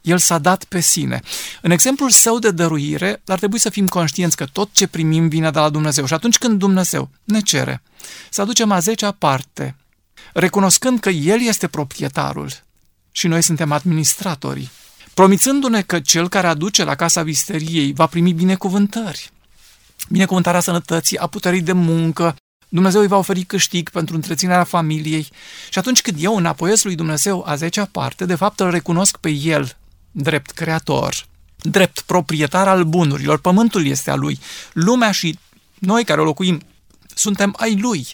[0.00, 1.20] el s-a dat pe sine.
[1.62, 5.50] În exemplul său de dăruire, ar trebui să fim conștienți că tot ce primim vine
[5.50, 6.06] de la Dumnezeu.
[6.06, 7.82] Și atunci când Dumnezeu ne cere
[8.30, 9.76] să aducem a zecea parte,
[10.34, 12.50] recunoscând că El este proprietarul
[13.12, 14.70] și noi suntem administratorii,
[15.14, 19.30] promițându-ne că cel care aduce la casa visteriei va primi binecuvântări,
[20.08, 22.36] binecuvântarea sănătății, a puterii de muncă,
[22.68, 25.28] Dumnezeu îi va oferi câștig pentru întreținerea familiei
[25.70, 29.30] și atunci când eu înapoiesc lui Dumnezeu a zecea parte, de fapt îl recunosc pe
[29.30, 29.76] El
[30.10, 31.26] drept creator,
[31.56, 33.38] drept proprietar al bunurilor.
[33.38, 34.38] Pământul este a lui.
[34.72, 35.38] Lumea și
[35.78, 36.60] noi care o locuim
[37.14, 38.06] suntem ai lui.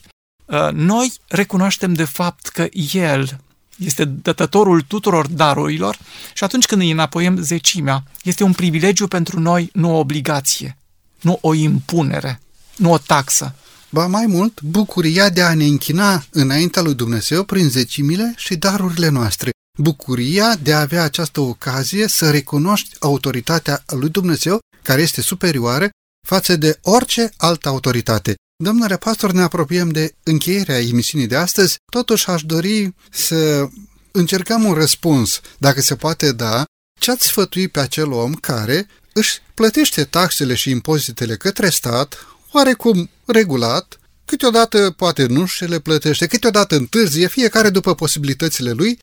[0.51, 3.40] Uh, noi recunoaștem de fapt că el
[3.78, 5.98] este dătătorul tuturor darurilor
[6.34, 10.76] și atunci când îi înapoiem zecimea, este un privilegiu pentru noi, nu o obligație,
[11.20, 12.40] nu o impunere,
[12.76, 13.55] nu o taxă.
[13.90, 19.09] Ba mai mult, bucuria de a ne închina înaintea lui Dumnezeu prin zecimile și darurile
[19.09, 25.88] noastre bucuria de a avea această ocazie să recunoști autoritatea lui Dumnezeu, care este superioară,
[26.27, 28.35] față de orice altă autoritate.
[28.57, 33.68] Domnule pastor, ne apropiem de încheierea emisiunii de astăzi, totuși aș dori să
[34.11, 36.64] încercăm un răspuns, dacă se poate da,
[37.01, 43.11] ce ați sfătui pe acel om care își plătește taxele și impozitele către stat, oarecum
[43.25, 44.01] regulat,
[44.31, 48.99] Câteodată poate nu și le plătește, câteodată întârzie, fiecare după posibilitățile lui,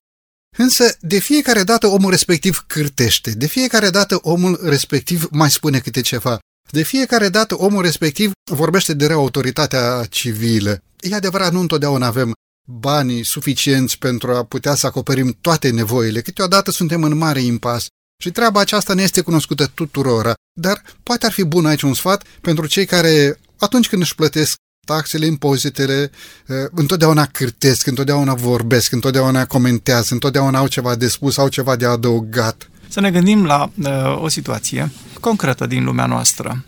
[0.58, 6.02] însă de fiecare dată omul respectiv cârtește, de fiecare dată omul respectiv mai spune câte
[6.02, 6.40] ceva,
[6.70, 10.82] de fiecare dată omul respectiv vorbește de rea autoritatea civilă.
[11.00, 12.34] E adevărat, nu întotdeauna avem
[12.70, 16.22] banii suficienți pentru a putea să acoperim toate nevoile.
[16.22, 17.86] Câteodată suntem în mare impas
[18.24, 22.24] și treaba aceasta ne este cunoscută tuturora, dar poate ar fi bun aici un sfat
[22.42, 24.56] pentru cei care, atunci când își plătesc
[24.86, 26.12] taxele, impozitele,
[26.48, 31.86] eh, întotdeauna cârtesc, întotdeauna vorbesc, întotdeauna comentează, întotdeauna au ceva de spus, au ceva de
[31.86, 32.70] adăugat.
[32.88, 36.66] Să ne gândim la uh, o situație concretă din lumea noastră.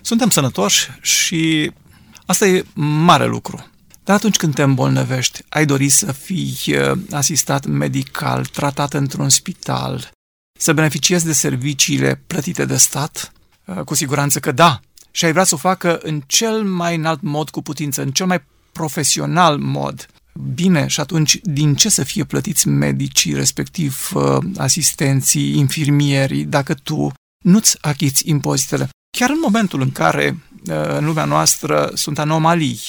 [0.00, 1.72] Suntem sănătoși și
[2.26, 3.70] asta e mare lucru.
[4.04, 10.10] Dar atunci când te îmbolnăvești, ai dori să fii uh, asistat medical, tratat într-un spital,
[10.58, 13.32] să beneficiezi de serviciile plătite de stat?
[13.64, 14.80] Uh, cu siguranță că da.
[15.10, 18.26] Și ai vrea să o facă în cel mai înalt mod cu putință, în cel
[18.26, 18.42] mai
[18.72, 20.06] profesional mod.
[20.54, 27.12] Bine, și atunci din ce să fie plătiți medicii, respectiv uh, asistenții, infirmierii, dacă tu
[27.44, 28.88] nu-ți achiți impozitele?
[29.18, 30.38] Chiar în momentul în care
[30.98, 32.80] în lumea noastră sunt anomalii,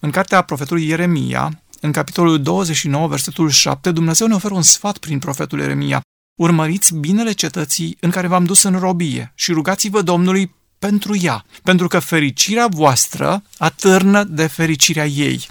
[0.00, 5.18] în cartea profetului Ieremia, în capitolul 29, versetul 7, Dumnezeu ne oferă un sfat prin
[5.18, 6.00] profetul Ieremia.
[6.40, 11.88] Urmăriți binele cetății în care v-am dus în robie și rugați-vă Domnului pentru ea, pentru
[11.88, 15.46] că fericirea voastră atârnă de fericirea ei.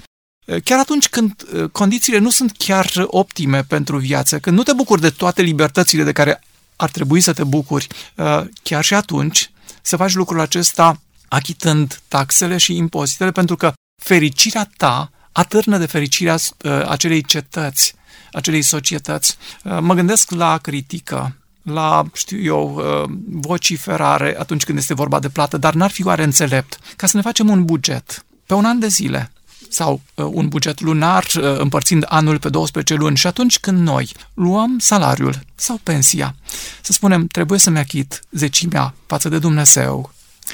[0.63, 5.01] Chiar atunci când uh, condițiile nu sunt chiar optime pentru viață, când nu te bucuri
[5.01, 6.41] de toate libertățile de care
[6.75, 9.51] ar trebui să te bucuri, uh, chiar și atunci
[9.81, 16.33] să faci lucrul acesta achitând taxele și impozitele, pentru că fericirea ta atârnă de fericirea
[16.35, 17.93] uh, acelei cetăți,
[18.31, 19.37] acelei societăți.
[19.63, 25.29] Uh, mă gândesc la critică, la, știu eu, uh, vociferare atunci când este vorba de
[25.29, 28.79] plată, dar n-ar fi oare înțelept ca să ne facem un buget pe un an
[28.79, 29.32] de zile
[29.73, 31.25] sau un buget lunar
[31.57, 36.35] împărțind anul pe 12 luni și atunci când noi luăm salariul sau pensia,
[36.81, 40.13] să spunem, trebuie să-mi achit zecimea față de Dumnezeu,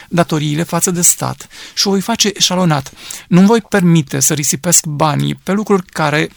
[0.09, 2.91] datoriile față de stat și o voi face eșalonat.
[3.27, 6.29] Nu voi permite să risipesc banii pe lucruri care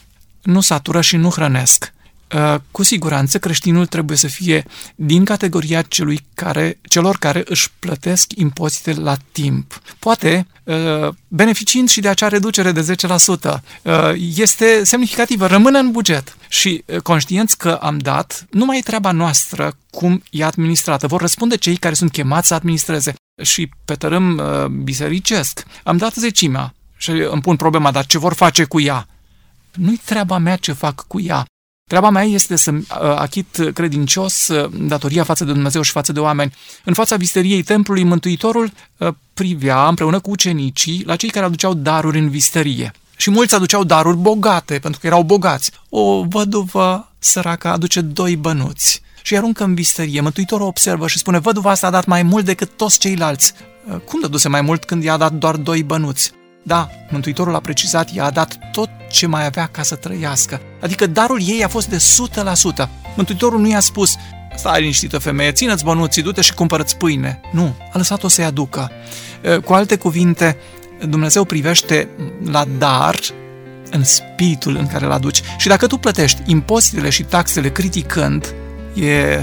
[0.42, 1.92] nu satură și nu hrănesc.
[2.34, 4.64] Uh, cu siguranță creștinul trebuie să fie
[4.94, 9.80] din categoria celui care, celor care își plătesc impozite la timp.
[9.98, 13.92] Poate, uh, beneficiind și de acea reducere de 10%, uh,
[14.36, 19.76] este semnificativă, rămâne în buget și conștienți că am dat, nu mai e treaba noastră
[19.90, 21.06] cum e administrată.
[21.06, 23.14] Vor răspunde cei care sunt chemați să administreze.
[23.42, 24.40] Și pe tărâm
[24.84, 29.06] bisericesc, am dat zecimea și îmi pun problema, dar ce vor face cu ea?
[29.72, 31.46] Nu-i treaba mea ce fac cu ea.
[31.86, 36.20] Treaba mea este să uh, achit credincios uh, datoria față de Dumnezeu și față de
[36.20, 36.54] oameni.
[36.84, 42.18] În fața visteriei templului, Mântuitorul uh, privea împreună cu ucenicii la cei care aduceau daruri
[42.18, 42.92] în visterie.
[43.16, 45.70] Și mulți aduceau daruri bogate, pentru că erau bogați.
[45.88, 50.20] O văduvă săracă aduce doi bănuți și aruncă în visterie.
[50.20, 53.52] Mântuitorul observă și spune, văduva asta a dat mai mult decât toți ceilalți.
[54.04, 56.32] Cum dăduse mai mult când i-a dat doar doi bănuți?
[56.62, 60.60] Da, Mântuitorul a precizat, i-a dat tot ce mai avea ca să trăiască.
[60.82, 62.88] Adică darul ei a fost de 100%.
[63.16, 64.14] Mântuitorul nu i-a spus,
[64.56, 67.40] stai liniștită femeie, ține-ți bănuții, du-te și cumpărăți pâine.
[67.52, 68.90] Nu, a lăsat-o să-i aducă.
[69.64, 70.56] Cu alte cuvinte,
[71.08, 72.08] Dumnezeu privește
[72.50, 73.16] la dar
[73.90, 75.42] în spiritul în care îl aduci.
[75.56, 78.54] Și dacă tu plătești impozitele și taxele criticând,
[78.94, 79.40] e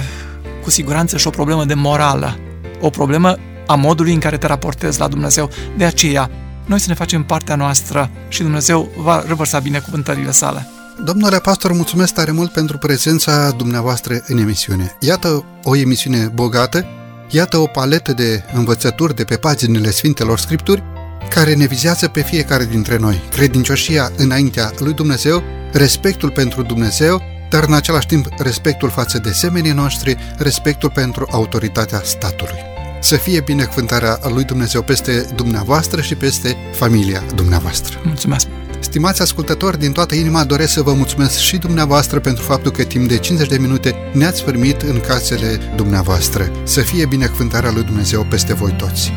[0.63, 2.37] cu siguranță și o problemă de morală,
[2.81, 5.49] o problemă a modului în care te raportezi la Dumnezeu.
[5.77, 6.29] De aceea,
[6.69, 10.67] noi să ne facem partea noastră și Dumnezeu va revărsa binecuvântările sale.
[11.03, 14.95] Domnule pastor, mulțumesc tare mult pentru prezența dumneavoastră în emisiune.
[14.99, 16.85] Iată o emisiune bogată,
[17.29, 20.83] iată o paletă de învățături de pe paginile Sfintelor Scripturi
[21.29, 23.21] care ne vizează pe fiecare dintre noi.
[23.31, 29.71] Credincioșia înaintea lui Dumnezeu, respectul pentru Dumnezeu, dar în același timp respectul față de semenii
[29.71, 32.68] noștri, respectul pentru autoritatea statului.
[33.01, 38.01] Să fie binecuvântarea lui Dumnezeu peste dumneavoastră și peste familia dumneavoastră.
[38.03, 38.47] Mulțumesc!
[38.79, 43.07] Stimați ascultători, din toată inima doresc să vă mulțumesc și dumneavoastră pentru faptul că timp
[43.07, 46.51] de 50 de minute ne-ați primit în casele dumneavoastră.
[46.63, 49.11] Să fie binecuvântarea lui Dumnezeu peste voi toți!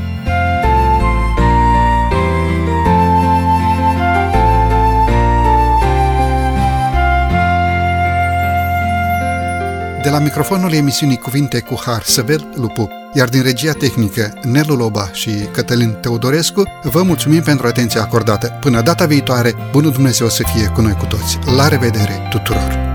[10.03, 15.11] De la microfonul emisiunii Cuvinte cu Har, Săvel Lupu, iar din regia tehnică Nelu Loba
[15.13, 18.59] și Cătălin Teodorescu, vă mulțumim pentru atenția acordată.
[18.61, 21.39] Până data viitoare, bunul Dumnezeu să fie cu noi cu toți.
[21.57, 22.92] La revedere tuturor!